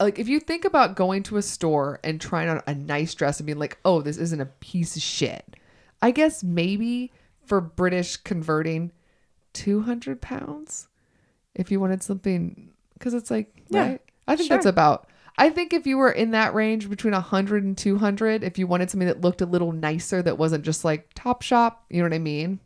[0.00, 3.38] like if you think about going to a store and trying on a nice dress
[3.38, 5.56] and being like, "Oh, this isn't a piece of shit."
[6.02, 7.12] I guess maybe
[7.44, 8.92] for British converting
[9.52, 10.88] 200 pounds
[11.54, 14.00] if you wanted something cuz it's like, Yeah, right?
[14.26, 14.56] I think sure.
[14.56, 18.58] that's about I think if you were in that range between 100 and 200, if
[18.58, 21.98] you wanted something that looked a little nicer that wasn't just like Top Shop, you
[21.98, 22.60] know what I mean?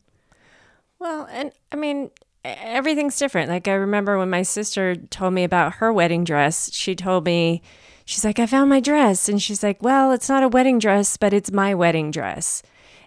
[0.98, 2.10] Well, and I mean,
[2.44, 3.50] everything's different.
[3.50, 7.62] Like I remember when my sister told me about her wedding dress, she told me,
[8.04, 9.28] she's like, I found my dress.
[9.28, 12.62] And she's like, well, it's not a wedding dress, but it's my wedding dress.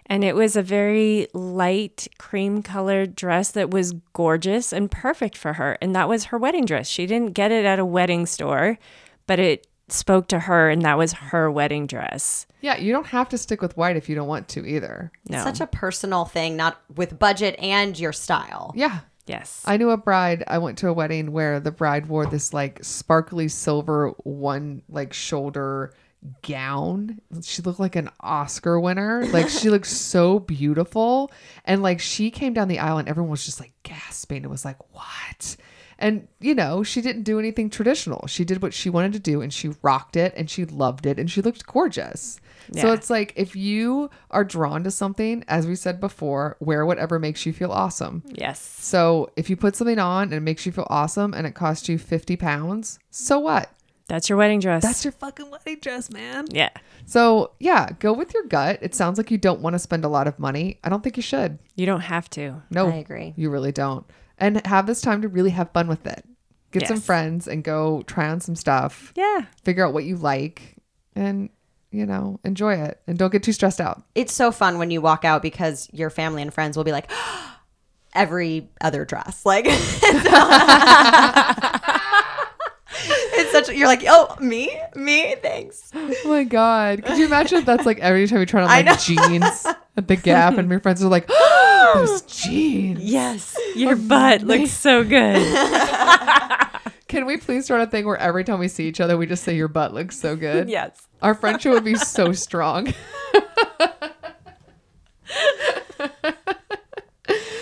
[0.06, 5.54] And it was a very light cream colored dress that was gorgeous and perfect for
[5.54, 5.78] her.
[5.80, 6.88] And that was her wedding dress.
[6.88, 8.78] She didn't get it at a wedding store,
[9.26, 12.46] but it spoke to her and that was her wedding dress.
[12.60, 15.12] Yeah, you don't have to stick with white if you don't want to either.
[15.28, 15.42] No.
[15.42, 18.72] Such a personal thing, not with budget and your style.
[18.74, 19.00] Yeah.
[19.26, 19.62] Yes.
[19.64, 20.44] I knew a bride.
[20.46, 25.12] I went to a wedding where the bride wore this like sparkly silver one like
[25.12, 25.94] shoulder
[26.42, 27.20] gown.
[27.42, 29.26] She looked like an Oscar winner.
[29.26, 31.30] Like she looked so beautiful.
[31.64, 34.44] And like she came down the aisle and everyone was just like gasping.
[34.44, 35.56] It was like, what?
[35.98, 38.26] And you know, she didn't do anything traditional.
[38.26, 41.18] She did what she wanted to do and she rocked it and she loved it
[41.18, 42.40] and she looked gorgeous.
[42.80, 47.18] So it's like if you are drawn to something, as we said before, wear whatever
[47.18, 48.22] makes you feel awesome.
[48.26, 48.60] yes.
[48.60, 51.88] So if you put something on and it makes you feel awesome and it costs
[51.88, 53.70] you 50 pounds, so what?
[54.08, 54.82] That's your wedding dress.
[54.82, 56.46] That's your fucking wedding dress, man.
[56.50, 56.70] yeah.
[57.06, 58.78] So yeah, go with your gut.
[58.82, 60.78] It sounds like you don't want to spend a lot of money.
[60.84, 61.58] I don't think you should.
[61.76, 62.62] You don't have to.
[62.70, 63.32] No, I agree.
[63.36, 64.04] You really don't.
[64.38, 66.24] And have this time to really have fun with it.
[66.72, 69.12] Get some friends and go try on some stuff.
[69.14, 69.42] Yeah.
[69.62, 70.76] Figure out what you like
[71.14, 71.50] and,
[71.92, 73.00] you know, enjoy it.
[73.06, 74.02] And don't get too stressed out.
[74.14, 77.10] It's so fun when you walk out because your family and friends will be like,
[78.14, 79.46] every other dress.
[79.46, 80.00] Like, it's
[83.52, 84.76] such, you're like, oh, me?
[84.94, 85.34] Me?
[85.42, 85.90] Thanks.
[85.94, 87.04] Oh my god!
[87.04, 89.66] Could you imagine if that's like every time you try on like jeans
[89.96, 93.56] at the Gap, and your friends are like, oh, "Those jeans." Yes.
[93.74, 95.36] Your butt looks so good.
[97.12, 99.44] Can we please start a thing where every time we see each other, we just
[99.44, 100.70] say your butt looks so good?
[100.70, 101.08] yes.
[101.20, 102.94] Our friendship would be so strong.
[103.34, 104.00] I,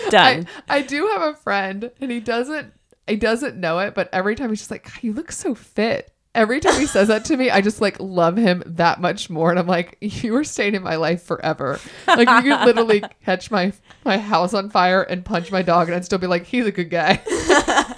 [0.08, 0.46] Done.
[0.68, 2.72] I do have a friend, and he doesn't
[3.08, 6.12] he doesn't know it, but every time he's just like, "God, "You look so fit."
[6.32, 9.50] Every time he says that to me, I just like love him that much more,
[9.50, 13.50] and I'm like, "You are staying in my life forever." Like you could literally catch
[13.50, 13.72] my
[14.04, 16.72] my house on fire and punch my dog, and I'd still be like, "He's a
[16.72, 17.20] good guy."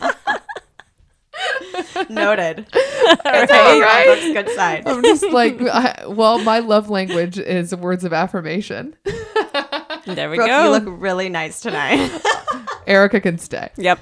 [2.10, 2.66] Noted.
[3.26, 4.04] Okay, right?
[4.06, 4.86] That's good side.
[4.86, 8.94] I'm just like, I, well, my love language is words of affirmation.
[10.04, 10.64] There we Brooke, go.
[10.64, 12.10] you look really nice tonight.
[12.88, 13.70] Erica can stay.
[13.76, 14.00] yep.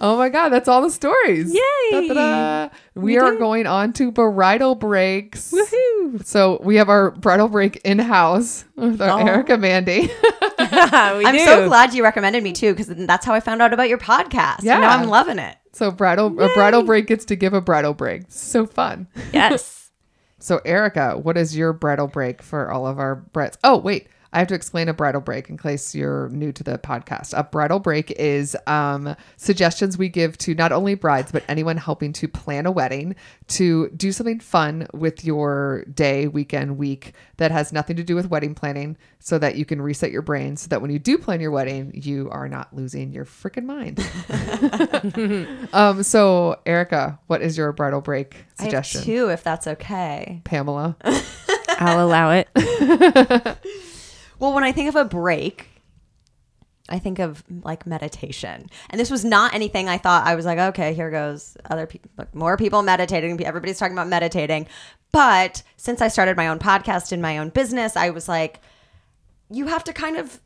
[0.00, 1.52] Oh my God, that's all the stories.
[1.52, 1.60] Yay!
[2.08, 2.68] Da-da-da.
[2.94, 3.40] We, We are did.
[3.40, 5.50] going on to bridal breaks.
[5.50, 6.24] Woohoo.
[6.24, 9.26] So we have our bridal break in house with our Oh.
[9.26, 10.08] Erica Mandy.
[10.92, 11.44] I'm do.
[11.44, 14.62] so glad you recommended me too, because that's how I found out about your podcast.
[14.62, 14.78] Yeah.
[14.80, 15.56] Now I'm loving it.
[15.72, 18.24] so bridal a bridal break gets to give a bridal break.
[18.28, 19.08] So fun.
[19.32, 19.76] Yes.
[20.40, 23.58] So Erica, what is your bridal break for all of our brides?
[23.64, 26.78] Oh wait, I have to explain a bridal break in case you're new to the
[26.78, 27.32] podcast.
[27.36, 32.12] A bridal break is um, suggestions we give to not only brides but anyone helping
[32.14, 33.16] to plan a wedding
[33.48, 38.28] to do something fun with your day, weekend, week that has nothing to do with
[38.28, 41.40] wedding planning, so that you can reset your brain, so that when you do plan
[41.40, 43.98] your wedding, you are not losing your freaking mind.
[45.72, 49.02] um, so Erica, what is your bridal break I have suggestion?
[49.02, 50.42] two, if that's okay.
[50.44, 50.96] Pamela.
[51.80, 52.48] I'll allow it.
[54.38, 55.68] Well, when I think of a break,
[56.88, 58.68] I think of like meditation.
[58.90, 62.10] And this was not anything I thought I was like, okay, here goes other people,
[62.32, 63.44] more people meditating.
[63.44, 64.66] Everybody's talking about meditating.
[65.12, 68.60] But since I started my own podcast and my own business, I was like,
[69.50, 70.40] you have to kind of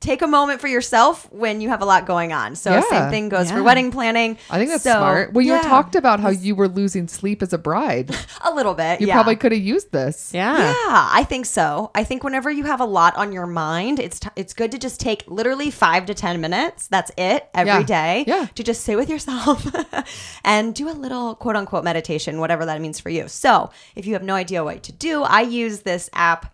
[0.00, 2.54] take a moment for yourself when you have a lot going on.
[2.54, 2.82] So Yeah.
[2.90, 4.36] same thing goes for wedding planning.
[4.50, 5.32] I think that's So, smart.
[5.32, 8.14] Well, you yeah, talked about how you were losing sleep as a bride.
[8.44, 9.00] a little bit.
[9.00, 9.14] You yeah.
[9.14, 10.30] probably could have used this.
[10.34, 10.56] Yeah.
[10.58, 10.74] Yeah,
[11.12, 11.90] I think so.
[11.94, 14.78] I think whenever you have a lot on your mind, it's t- it's good to
[14.78, 16.86] just take literally five to ten minutes.
[16.88, 17.82] That's it every Yeah.
[17.82, 18.24] day.
[18.26, 18.46] Yeah.
[18.54, 19.66] To just sit with yourself
[20.44, 23.28] and do a little quote unquote meditation, whatever that means for you.
[23.28, 26.52] So if you have no idea what to do, I use this app.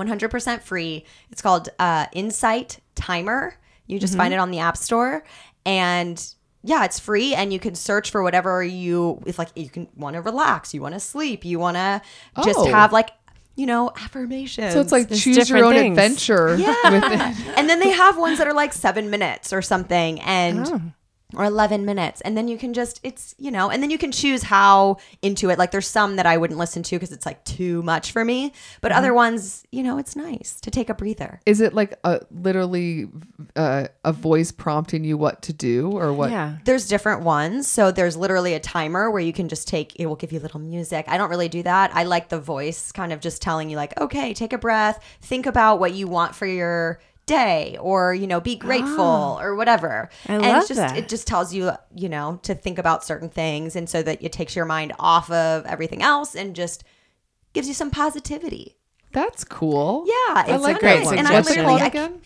[0.00, 1.04] 100% free.
[1.30, 3.54] It's called uh, Insight Timer.
[3.86, 5.24] You just find it on the App Store,
[5.66, 6.24] and
[6.62, 9.20] yeah, it's free, and you can search for whatever you.
[9.26, 12.00] If like you can want to relax, you want to sleep, you want to
[12.44, 12.70] just Oh.
[12.70, 13.10] have like
[13.56, 14.72] you know affirmations.
[14.74, 15.98] So it's like There's choose your own things.
[15.98, 16.56] adventure.
[16.56, 17.34] Yeah.
[17.56, 20.80] And then they have ones that are like seven minutes or something, and Oh.
[21.34, 22.20] Or 11 minutes.
[22.22, 25.50] And then you can just it's you know and then you can choose how into
[25.50, 25.58] it.
[25.58, 28.52] Like there's some that i wouldn't listen to because it's like too much for me.
[28.80, 31.40] But other ones you know it's nice to take a breather.
[31.46, 33.08] Is it like a literally
[33.56, 36.30] uh, a voice prompting you what to do or what?
[36.30, 36.58] Yeah.
[36.64, 37.68] there's different ones.
[37.68, 40.60] So there's literally a timer where you can just take it will give you little
[40.60, 41.04] music.
[41.08, 41.94] I don't really do that.
[41.94, 45.02] I like the voice kind of just telling you like okay take a breath.
[45.20, 47.00] Think about what you want for your
[47.38, 50.96] day or you know be grateful or whatever I and love it's just that.
[50.98, 54.32] it just tells you you know to think about certain things and so that it
[54.32, 56.84] takes your mind off of everything else and just
[57.52, 58.76] gives you some positivity
[59.12, 60.04] That's cool.
[60.06, 61.18] yeah I it's like great one.
[61.18, 62.20] and I literally I again?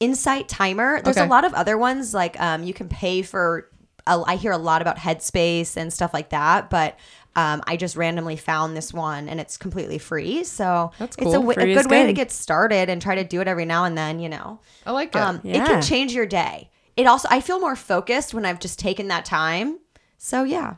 [0.00, 1.00] Insight Timer.
[1.02, 1.26] There's Okay.
[1.26, 3.68] a lot of other ones like um, you can pay for.
[4.06, 6.98] uh, I hear a lot about Headspace and stuff like that, but
[7.34, 10.44] um, I just randomly found this one and it's completely free.
[10.44, 11.46] So That's it's a, cool.
[11.46, 13.64] w- a Free is good way to get started and try to do it every
[13.64, 14.18] now and then.
[14.20, 15.18] You know, I like it.
[15.20, 16.70] um, it can change your day.
[16.96, 19.78] It also I feel more focused when I've just taken that time.
[20.18, 20.74] So yeah,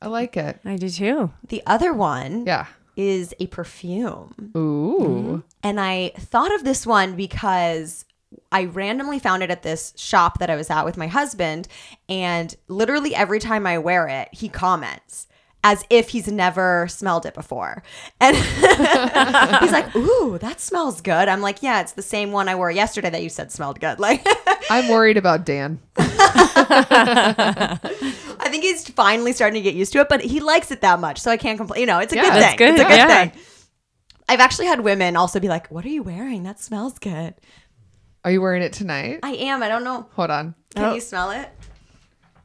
[0.00, 0.58] I like it.
[0.64, 1.30] I do too.
[1.46, 2.66] the other one Yeah.
[2.96, 4.52] is a perfume.
[4.56, 5.42] Ooh.
[5.62, 8.06] And I thought of this one because
[8.50, 11.68] I randomly found it at this shop that I was at with my husband.
[12.08, 15.26] And literally every time I wear it, he comments
[15.62, 17.82] as if he's never smelled it before.
[18.18, 18.34] And
[19.60, 21.28] he's like, Ooh, that smells good.
[21.28, 23.98] I'm like, Yeah, it's the same one I wore yesterday that you said smelled good.
[24.10, 24.26] Like,
[24.70, 25.78] I'm worried about Dan.
[25.96, 27.78] I
[28.50, 31.20] think he's finally starting to get used to it, but he likes it that much.
[31.20, 31.80] So I can't complain.
[31.80, 32.56] You know, it's a Yeah, good thing.
[32.56, 33.26] good, It's a good yeah.
[33.28, 33.40] thing.
[34.28, 36.42] I've actually had women also be like, What are you wearing?
[36.44, 37.34] That smells good.
[38.24, 39.20] Are you wearing it tonight?
[39.22, 39.62] I am.
[39.62, 40.06] I don't know.
[40.14, 40.54] Hold on.
[40.74, 40.94] Can Oh.
[40.94, 41.48] you smell it?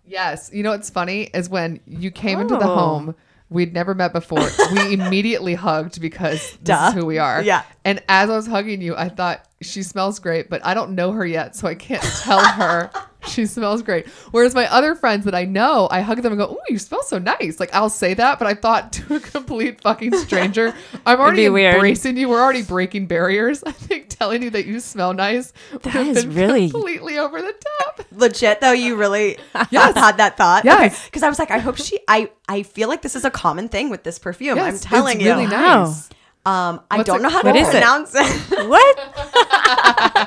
[0.08, 0.50] Yes.
[0.54, 2.76] You know what's funny is when you came into the Oh.
[2.76, 3.16] home,
[3.50, 4.48] we'd never met before.
[4.74, 6.88] we immediately hugged because this Duh.
[6.90, 7.42] is who we are.
[7.42, 7.64] Yeah.
[7.84, 11.12] And as I was hugging you, I thought she smells great, but I don't know
[11.12, 12.92] her yet, so I can't tell her
[13.28, 14.08] she smells great.
[14.32, 17.02] Whereas my other friends that I know, I hug them and go, "Ooh, you smell
[17.04, 20.74] so nice." Like I'll say that, but I thought to a complete fucking stranger,
[21.06, 21.76] I'm already be weird.
[21.76, 22.30] embracing you.
[22.30, 23.64] We're already breaking barriers.
[23.64, 27.42] I think telling you that you smell nice would have is been really- completely over
[27.42, 28.06] the top.
[28.12, 29.38] Legit though, you really
[29.72, 29.96] Yes.
[29.96, 30.66] had that thought.
[30.66, 31.06] Yes.
[31.06, 32.00] Because I was like, I hope she.
[32.08, 34.58] I I feel like this is a common thing with this perfume.
[34.60, 35.32] I'm telling it's you.
[35.32, 35.84] really Wow.
[35.86, 36.10] nice.
[36.48, 37.72] Um, I What's don't it- know how to is it?
[37.72, 38.42] pronounce it.
[38.70, 38.98] What?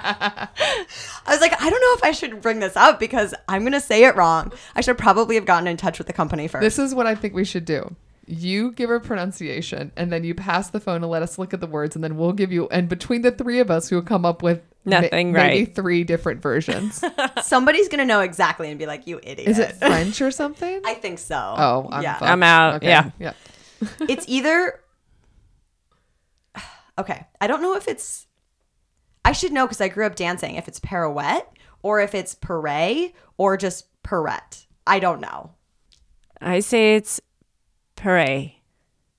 [0.01, 0.49] I
[1.28, 4.05] was like, I don't know if I should bring this up because I'm gonna say
[4.05, 4.53] it wrong.
[4.74, 6.62] I should probably have gotten in touch with the company first.
[6.62, 7.95] This is what I think we should do.
[8.29, 11.61] You give her pronunciation, and then you pass the phone and let us look at
[11.61, 12.68] the words, and then we'll give you.
[12.68, 16.43] And between the three of us, we'll come up with ma- Nothing maybe three different
[16.43, 17.03] versions.
[17.43, 20.83] Somebody's gonna know exactly and be like, "You idiot." Is it French or something?
[20.85, 21.37] I think so.
[21.37, 22.18] oh, I'm yeah.
[22.18, 22.31] fucked.
[22.31, 22.74] I'm out.
[22.74, 22.89] Okay.
[22.89, 23.11] Yeah.
[23.18, 23.33] yeah.
[24.09, 24.81] it's either
[26.99, 28.26] okay i don't know if it's
[29.24, 31.47] i should know because i grew up dancing if it's pirouette
[31.83, 35.53] or if it's parade or just perrette i don't know
[36.41, 37.20] I say it's
[37.99, 38.55] puree.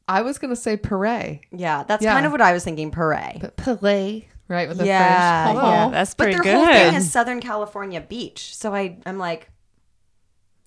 [0.07, 2.13] I was gonna say puree, yeah that's Yeah.
[2.13, 4.67] kind of what i was thinking parade but puree, right?
[4.67, 5.63] With the yeah, French.
[5.63, 5.89] yeah.
[5.89, 6.97] That's but pretty their whole thing good.
[6.97, 9.51] is southern california beach so i i'm like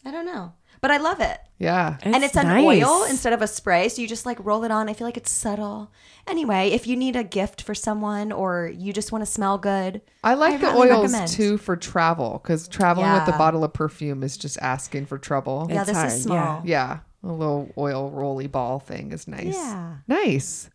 [0.05, 1.97] i don't know but i love it yeah.
[2.03, 2.65] and it's an nice.
[2.85, 5.17] oil instead of a spray so you just like roll it on i feel like
[5.17, 5.91] it's subtle
[6.29, 10.01] anyway if you need a gift for someone or you just want to smell good
[10.25, 11.31] I like I the highly oils recommend.
[11.33, 13.39] too for travel because traveling with a Yeah.
[13.39, 15.67] bottle of perfume is just asking for trouble.
[15.71, 16.23] yeah It's this hard, is yeah.
[16.23, 19.55] small Yeah, a little oil rolly ball thing is nice.
[19.55, 19.97] Yeah.
[20.09, 20.69] nice.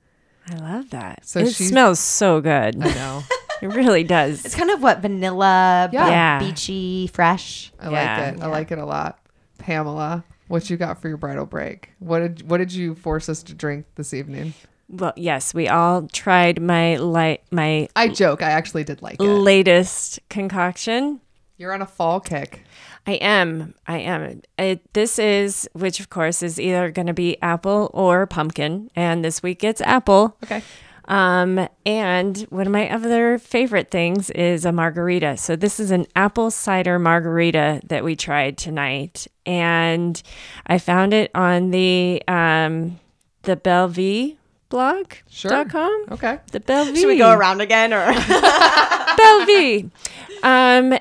[0.50, 1.26] I love that.
[1.26, 2.82] So it she's- smells so good.
[2.82, 3.24] I know.
[3.60, 4.46] It really does.
[4.46, 6.04] It's kind of what vanilla, Yeah.
[6.04, 6.40] but Yeah.
[6.40, 7.74] beachy, fresh.
[7.80, 7.92] I Yeah.
[8.26, 8.44] like it.
[8.44, 9.18] I like it a lot.
[9.58, 11.90] Pamela, what you got for your bridal break?
[11.98, 14.54] What did what did you force us to drink this evening?
[14.90, 18.44] well, yes, we all tried my light my I joke.
[18.44, 19.24] I actually did like it.
[19.24, 21.20] latest concoction.
[21.58, 22.62] You're on a fall kick.
[23.08, 23.74] I am.
[23.88, 24.42] I am.
[24.60, 28.92] It, this is, which of course is either going to be apple or pumpkin.
[28.96, 30.36] And this week it's apple.
[30.44, 30.62] Okay.
[31.06, 35.38] Um, and one of my other favorite things is a margarita.
[35.38, 40.22] So this is an apple cider margarita that we tried tonight, and
[40.66, 43.00] I found it on the um,
[43.44, 44.36] the Bellevue
[44.68, 45.50] blog Sure.
[45.50, 46.06] dot com.
[46.12, 46.40] Okay.
[46.52, 46.98] The Bellevue.
[47.00, 48.04] Should we go around again or?
[49.18, 49.90] Bellevue.
[50.44, 50.97] Um,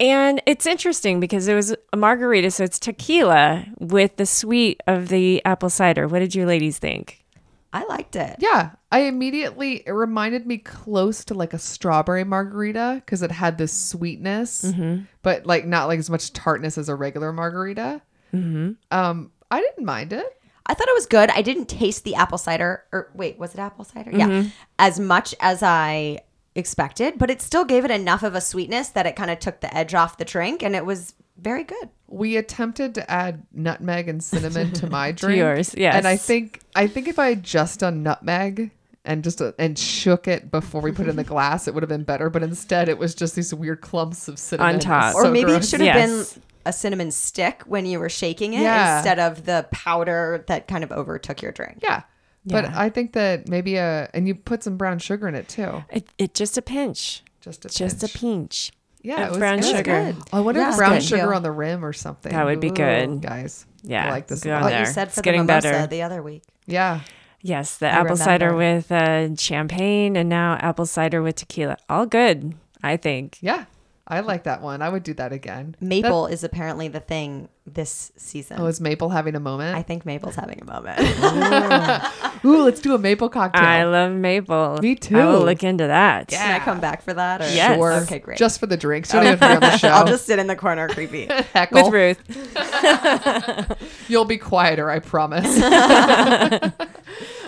[0.00, 5.08] and it's interesting because it was a margarita, so it's tequila with the sweet of
[5.08, 6.08] the apple cider.
[6.08, 7.24] What did you ladies think?
[7.72, 8.34] I liked it.
[8.40, 8.70] Yeah.
[8.90, 13.72] I immediately it reminded me close to like a strawberry margarita because it had this
[13.72, 15.04] sweetness, Mm-hmm.
[15.22, 18.02] but like not like as much tartness as a regular margarita.
[18.34, 18.72] Mm-hmm.
[18.90, 20.26] Um, I didn't mind it.
[20.66, 21.30] I thought it was good.
[21.30, 24.10] I didn't taste the apple cider, or wait, was it apple cider?
[24.12, 24.48] Yeah, Mm-hmm.
[24.80, 26.20] as much as I
[26.54, 29.60] expected, but it still gave it enough of a sweetness that it kind of took
[29.60, 31.88] the edge off the drink, and it was very good.
[32.08, 35.38] We attempted to add nutmeg and cinnamon to my drink.
[35.38, 35.94] yours, yes.
[35.94, 38.72] And I think I think if I had just done nutmeg
[39.04, 41.82] and just uh, and shook it before we put it in the glass, it would
[41.82, 42.28] have been better.
[42.30, 45.14] But instead, it was just these weird clumps of cinnamon On top.
[45.14, 46.34] Or So maybe it should have Yes.
[46.34, 48.96] been a cinnamon stick when you were shaking it Yeah.
[48.98, 51.78] instead of the powder that kind of overtook your drink.
[51.82, 52.02] Yeah.
[52.46, 55.84] But I think that maybe a and you put some brown sugar in it too.
[55.90, 58.20] It, it just a pinch, Just a just a pinch.
[58.20, 58.72] pinch.
[59.02, 59.76] Yeah, it was brown good.
[59.76, 59.82] sugar.
[60.12, 60.16] good.
[60.32, 61.02] I wonder Yeah, if brown good.
[61.04, 62.32] sugar on the rim or something.
[62.32, 63.20] That would be Ooh, good.
[63.22, 63.64] guys.
[63.82, 64.40] Yeah, I like this.
[64.42, 64.60] go a.
[64.62, 64.86] What you there.
[64.86, 65.86] said It's for the getting mimosa better.
[65.86, 66.42] the other week.
[66.66, 67.00] Yeah.
[67.42, 71.78] Yes, the I apple cider with uh, champagne and now apple cider with tequila.
[71.88, 73.38] All good, I think.
[73.40, 73.64] Yeah.
[74.10, 74.82] I like that one.
[74.82, 75.76] I would do that again.
[75.80, 78.56] Maple is apparently the thing this season.
[78.60, 79.76] Oh, is Maple having a moment?
[79.76, 80.98] I think Maple's having a moment.
[82.44, 83.62] Ooh, let's do a maple cocktail.
[83.62, 84.80] I love maple.
[84.82, 85.16] Me too.
[85.16, 85.44] I will too.
[85.46, 86.32] look into that.
[86.32, 86.38] Yeah.
[86.38, 87.40] Can I come back for that?
[87.40, 87.44] Or?
[87.44, 87.76] Yes.
[87.76, 87.92] Sure.
[87.92, 88.36] Okay, great.
[88.36, 89.12] Just for the drinks.
[89.12, 89.88] You don't even be on the show.
[89.88, 91.26] I'll just sit in the corner creepy.
[91.52, 91.90] heckle.
[91.90, 93.78] With Ruth.
[94.08, 95.46] You'll be quieter, I promise.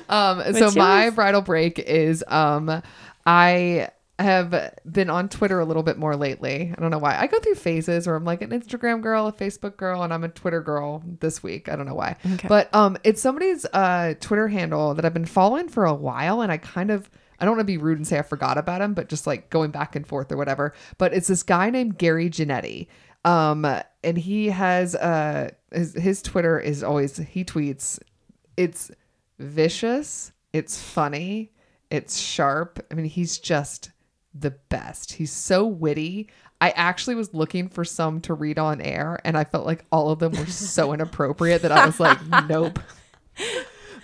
[0.09, 2.83] um, so What's my bridal break is um,
[3.27, 3.89] I
[4.19, 6.73] have been on Twitter a little bit more lately.
[6.77, 7.19] I don't know why.
[7.19, 10.25] I go through phases where I'm like an Instagram girl, a Facebook girl, and I'm
[10.25, 11.69] a Twitter girl this week.
[11.69, 12.17] I don't know why.
[12.35, 12.49] Okay.
[12.49, 16.53] But um, it's somebody's uh, Twitter handle that I've been following for a while, and
[16.53, 17.11] I kind of
[17.41, 19.51] I don't want to be rude and say I forgot about him, but just like
[19.51, 20.75] going back and forth or whatever.
[20.99, 22.87] But it's this guy named Gary Janetti.
[23.25, 23.65] Um,
[24.05, 27.99] and he has uh his, his Twitter is always he tweets
[28.57, 28.91] it's
[29.39, 31.51] vicious, it's funny,
[31.91, 32.85] it's sharp.
[32.91, 33.91] I mean, he's just
[34.35, 35.13] the best.
[35.13, 36.29] He's so witty.
[36.61, 40.11] I actually was looking for some to read on air, and I felt like all
[40.11, 42.19] of them were so inappropriate that I was like,
[42.49, 42.79] nope.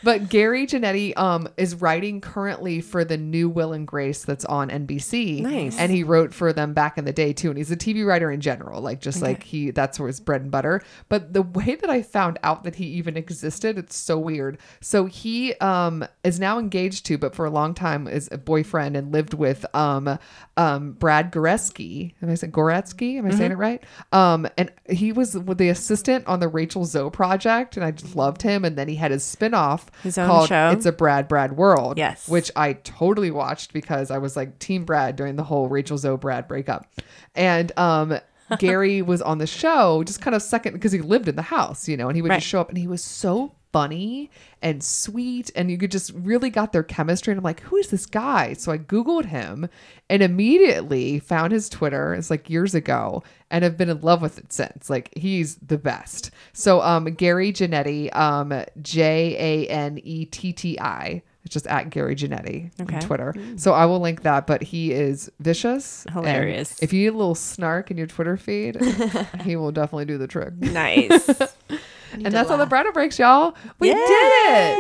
[0.03, 4.69] But Gary Janetti um is writing currently for the new Will and Grace that's on
[4.71, 5.41] NBC.
[5.41, 5.79] Nice.
[5.79, 7.49] And he wrote for them back in the day too.
[7.49, 10.43] And he's a TV writer in general, like just like he that's where his bread
[10.43, 10.83] and butter.
[11.09, 14.59] But the way that I found out that he even existed, it's so weird.
[14.81, 18.97] So he um is now engaged to, but for a long time is a boyfriend
[18.97, 20.19] and lived with um
[20.57, 22.15] um Brad Goretzky.
[22.23, 23.19] Am I saying Goretzky?
[23.19, 23.83] Am I saying it right?
[24.13, 28.15] Um and he was with the assistant on the Rachel Zoe project, and I just
[28.17, 28.65] loved him.
[28.65, 30.71] And then he had his spin-off His own called show.
[30.71, 31.99] It's a Brad Brad World.
[31.99, 32.29] Yes.
[32.29, 36.17] Which I totally watched because I was like Team Brad during the whole Rachel Zoe
[36.17, 36.87] Brad breakup.
[37.35, 38.19] And um
[38.59, 41.87] Gary was on the show just kind of second because he lived in the house,
[41.89, 42.37] you know, and he would Right.
[42.39, 44.31] just show up and he was so funny
[44.63, 47.89] and sweet and you could just really got their chemistry and I'm like, who is
[47.89, 48.55] this guy?
[48.55, 49.69] So I Googled him
[50.09, 52.15] and immediately found his Twitter.
[52.15, 54.89] It's like years ago and have been in love with it since.
[54.89, 56.31] Like he's the best.
[56.53, 61.23] So um Gary Janetti, um J A N E T T I.
[61.49, 62.97] It's just at Gary Janetti Okay.
[62.97, 63.35] on Twitter.
[63.57, 66.05] So I will link that, but he is vicious.
[66.13, 66.79] Hilarious.
[66.83, 68.77] if you need a little snark in your Twitter feed,
[69.45, 70.53] he will definitely do the trick.
[70.59, 71.27] Nice.
[72.13, 73.55] and that's all the bridal breaks, y'all.
[73.79, 73.95] We Yay!
[73.95, 74.79] did it.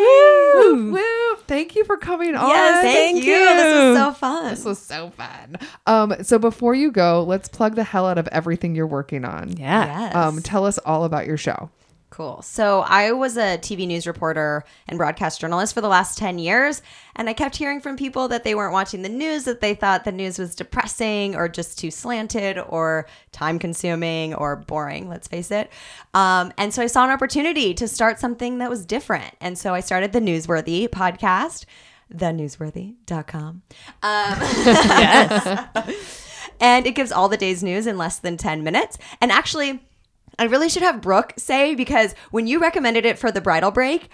[0.58, 1.36] Woo, woo.
[1.46, 2.50] Thank you for coming on.
[2.50, 3.34] Yes, Thank, Thank you.
[3.34, 3.88] This you.
[3.88, 4.50] was so fun.
[4.50, 5.56] This was so fun.
[5.86, 9.56] Um, so before you go, let's plug the hell out of everything you're working on.
[9.56, 9.86] yeah.
[9.86, 10.14] Yes.
[10.14, 11.70] Um, tell us all about your show.
[12.10, 12.40] Cool.
[12.40, 16.80] So I was a TV news reporter and broadcast journalist for the last 10 years.
[17.14, 20.04] And I kept hearing from people that they weren't watching the news, that they thought
[20.04, 25.50] the news was depressing or just too slanted or time consuming or boring, let's face
[25.50, 25.70] it.
[26.14, 29.34] Um, and so I saw an opportunity to start something that was different.
[29.40, 31.66] And so I started the Newsworthy podcast,
[32.12, 33.62] thenewsworthy.com.
[36.60, 38.96] and it gives all the day's news in less than 10 minutes.
[39.20, 39.82] And actually,
[40.38, 44.08] I really should have Brooke say because when you recommended it for the bridal break,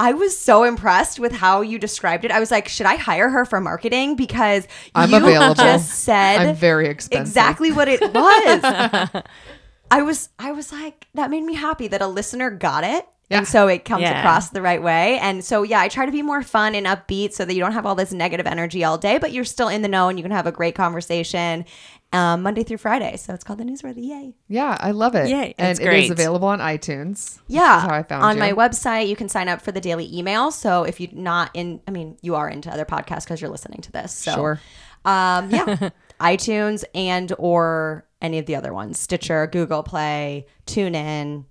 [0.00, 2.30] I was so impressed with how you described it.
[2.30, 4.14] I was like, should I hire her for marketing?
[4.16, 5.54] Because I'm you available.
[5.56, 7.26] just said I'm very expensive.
[7.26, 9.22] exactly what it was.
[9.90, 13.06] I was I was like, that made me happy that a listener got it.
[13.30, 13.38] Yeah.
[13.38, 14.20] And so it comes Yeah.
[14.20, 15.18] across the right way.
[15.18, 17.72] And so, yeah, I try to be more fun and upbeat so that you don't
[17.72, 20.22] have all this negative energy all day, but you're still in the know and you
[20.22, 21.66] can have a great conversation
[22.12, 23.16] um, Monday through Friday.
[23.16, 24.08] So it's called The Newsworthy.
[24.08, 24.34] Yay.
[24.48, 25.28] Yeah, I love it.
[25.28, 27.38] Yay, and it's it is available on iTunes.
[27.48, 27.80] Yeah.
[27.80, 28.40] How I found on you.
[28.40, 30.50] my website, you can sign up for the daily email.
[30.50, 33.80] So if you're not in, I mean, you are into other podcasts because you're listening
[33.82, 34.12] to this.
[34.12, 34.60] So, Sure.
[35.04, 41.44] Um, yeah, iTunes and or any of the other ones, Stitcher, Google Play, TuneIn,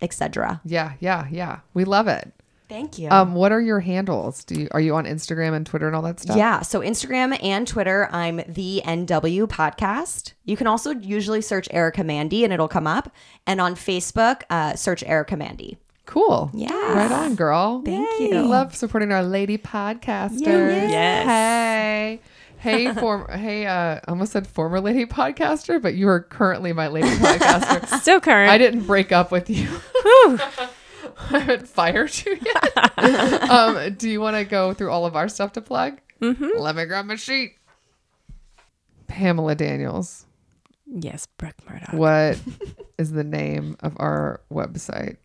[0.00, 0.60] etc.
[0.64, 1.60] Yeah, yeah, yeah.
[1.74, 2.32] We love it.
[2.68, 3.08] Thank you.
[3.08, 4.44] Um, what are your handles?
[4.44, 6.36] Do you are you on Instagram and Twitter and all that stuff?
[6.36, 10.34] Yeah, so Instagram and Twitter, I'm the NW podcast.
[10.44, 13.10] You can also usually search Erica Mandy and it'll come up.
[13.46, 15.78] And on Facebook, uh, search Erica Mandy.
[16.04, 16.50] Cool.
[16.54, 16.72] Yeah.
[16.94, 17.82] Right on, girl.
[17.84, 18.40] Thank I you.
[18.42, 20.40] love supporting our lady podcasters.
[20.40, 20.88] Yeah.
[20.88, 21.26] Yes.
[21.26, 22.20] Hey.
[22.58, 23.28] Hey, form.
[23.30, 27.86] Hey, uh, I almost said former lady podcaster, but you are currently my lady podcaster.
[28.00, 28.50] Still current.
[28.50, 29.68] I didn't break up with you.
[31.30, 32.78] I haven't fired you yet.
[33.50, 36.00] um, do you want to go through all of our stuff to plug?
[36.20, 36.58] Mm-hmm.
[36.58, 37.54] Let me grab my sheet.
[39.06, 40.26] Pamela Daniels.
[40.86, 41.92] Yes, Brooke Murdoch.
[41.92, 42.38] What
[42.98, 45.16] is the name of our website?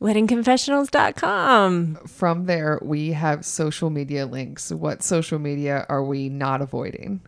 [0.00, 1.94] Weddingconfessionals.com.
[2.06, 4.70] From there, we have social media links.
[4.72, 7.20] What social media are we not avoiding?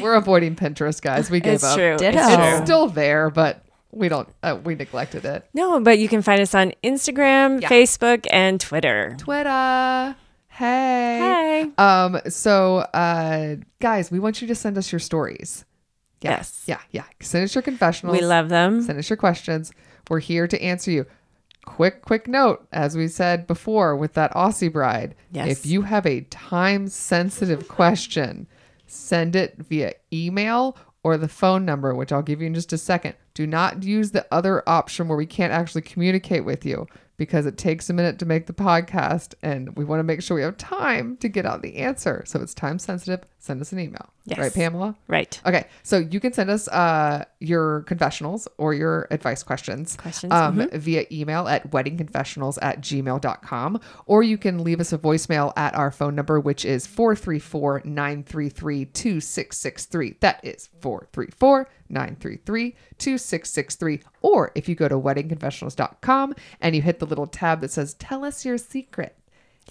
[0.00, 1.30] We're avoiding Pinterest, guys.
[1.30, 1.76] We gave It's up.
[1.76, 1.96] true.
[1.96, 2.18] Ditto.
[2.18, 2.64] It's It's true.
[2.66, 3.62] still there, but
[3.96, 4.28] we don't.
[4.42, 5.48] Uh, we neglected it.
[5.54, 7.68] No, but you can find us on Instagram, Yeah.
[7.68, 9.16] Facebook, and Twitter.
[9.18, 10.16] Twitter.
[10.48, 11.64] Hey.
[11.66, 11.70] Hey.
[11.78, 12.18] Um.
[12.28, 15.64] So, uh, guys, we want you to send us your stories.
[16.22, 16.62] Yeah, Yes.
[16.66, 16.80] Yeah.
[16.92, 17.04] Yeah.
[17.20, 18.16] Send us your confessionals.
[18.18, 18.82] We love them.
[18.82, 19.72] Send us your questions.
[20.08, 21.06] We're here to answer you.
[21.66, 25.14] Quick, quick note, as we said before with that Aussie bride.
[25.32, 25.48] Yes.
[25.48, 28.46] If you have a time sensitive question,
[28.86, 30.76] send it via email
[31.06, 33.14] or the phone number, which I'll give you in just a second.
[33.32, 37.56] Do not use the other option where we can't actually communicate with you because it
[37.56, 40.56] takes a minute to make the podcast and we want to make sure we have
[40.56, 42.24] time to get out the answer.
[42.26, 43.20] So it's time sensitive.
[43.46, 44.10] Send us an email.
[44.24, 44.40] Yes.
[44.40, 44.96] Right, Pamela?
[45.06, 45.40] Right.
[45.46, 50.68] Okay, so you can send us uh, your confessionals or your advice questions, Questions, um,
[50.72, 55.92] via email at weddingconfessionals at gmail.com, or you can leave us a voicemail at our
[55.92, 60.16] phone number, which is 434 933 2663.
[60.18, 64.00] That is 434 933 2663.
[64.22, 68.24] Or if you go to weddingconfessionals.com and you hit the little tab that says, Tell
[68.24, 69.16] us your secret.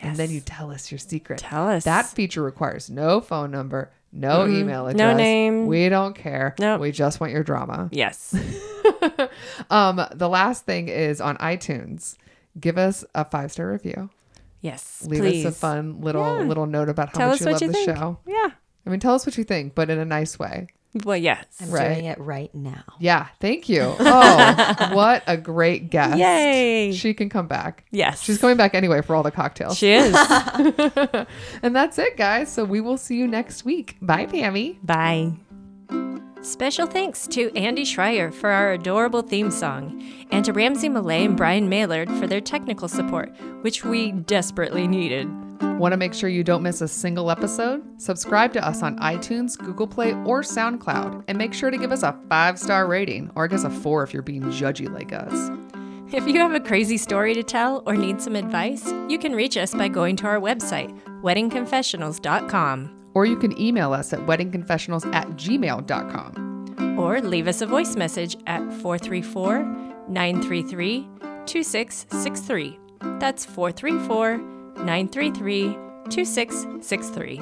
[0.02, 1.40] And then you tell us your secret.
[1.40, 1.84] Tell us.
[1.86, 5.66] That feature requires no phone number, no email address, No name.
[5.68, 6.54] We don't care.
[6.60, 6.82] Nope.
[6.82, 7.90] We just want your drama.
[7.92, 8.36] Yes.
[9.70, 12.18] Um, the last thing is on iTunes.
[12.60, 14.10] Give us a five star review.
[14.62, 15.04] Yes.
[15.08, 15.46] Leave please.
[15.46, 16.46] us a fun little Yeah.
[16.48, 17.98] little note about how Tell much us you what love you the think.
[17.98, 18.18] show.
[18.26, 18.50] Yeah.
[18.86, 20.68] I mean, tell us what you think, but in a nice way.
[21.04, 21.46] Well, yes.
[21.62, 21.94] I'm Right.
[21.96, 22.84] doing it right now.
[23.00, 23.96] Yeah, thank you.
[24.00, 26.18] Oh, what a great guest!
[26.18, 26.94] Yay.
[26.94, 27.86] She can come back.
[27.92, 28.22] Yes.
[28.22, 29.78] She's coming back anyway for all the cocktails.
[29.78, 30.16] She is.
[31.62, 32.52] and that's it, guys.
[32.52, 33.98] So we will see you next week.
[34.02, 34.78] Bye, Pammy.
[34.86, 35.34] Bye.
[36.42, 40.02] Special thanks to Andy Schreier for our adorable theme song,
[40.32, 45.28] and to Ramsey Millay and Brian Maylard for their technical support, which we desperately needed.
[45.62, 47.84] Want to make sure you don't miss a single episode?
[48.02, 52.04] Subscribe to us on iTunes, Google Play, or SoundCloud, and make sure to give us
[52.04, 55.52] a five star rating, or I guess a four if you're being judgy like us.
[56.14, 59.58] If you have a crazy story to tell or need some advice, you can reach
[59.58, 65.28] us by going to our website, weddingconfessionals.com, Or you can email us at weddingconfessionals at
[65.32, 67.00] gmail.com.
[67.00, 69.64] or leave us a voice message at 434
[70.08, 71.08] 933
[71.46, 72.80] 2663.
[73.20, 75.78] That's 434 933
[76.10, 77.42] 2663.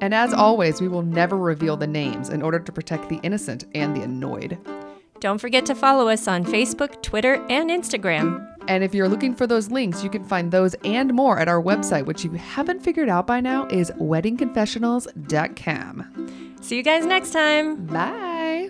[0.00, 3.64] And as always, we will never reveal the names in order to protect the innocent
[3.74, 4.58] and the annoyed.
[5.20, 8.46] Don't forget to follow us on Facebook, Twitter, and Instagram.
[8.68, 11.62] And if you're looking for those links, you can find those and more at our
[11.62, 16.56] website, which you haven't figured out by now is weddingconfessionals.com.
[16.60, 17.86] See you guys next time.
[17.86, 18.68] Bye.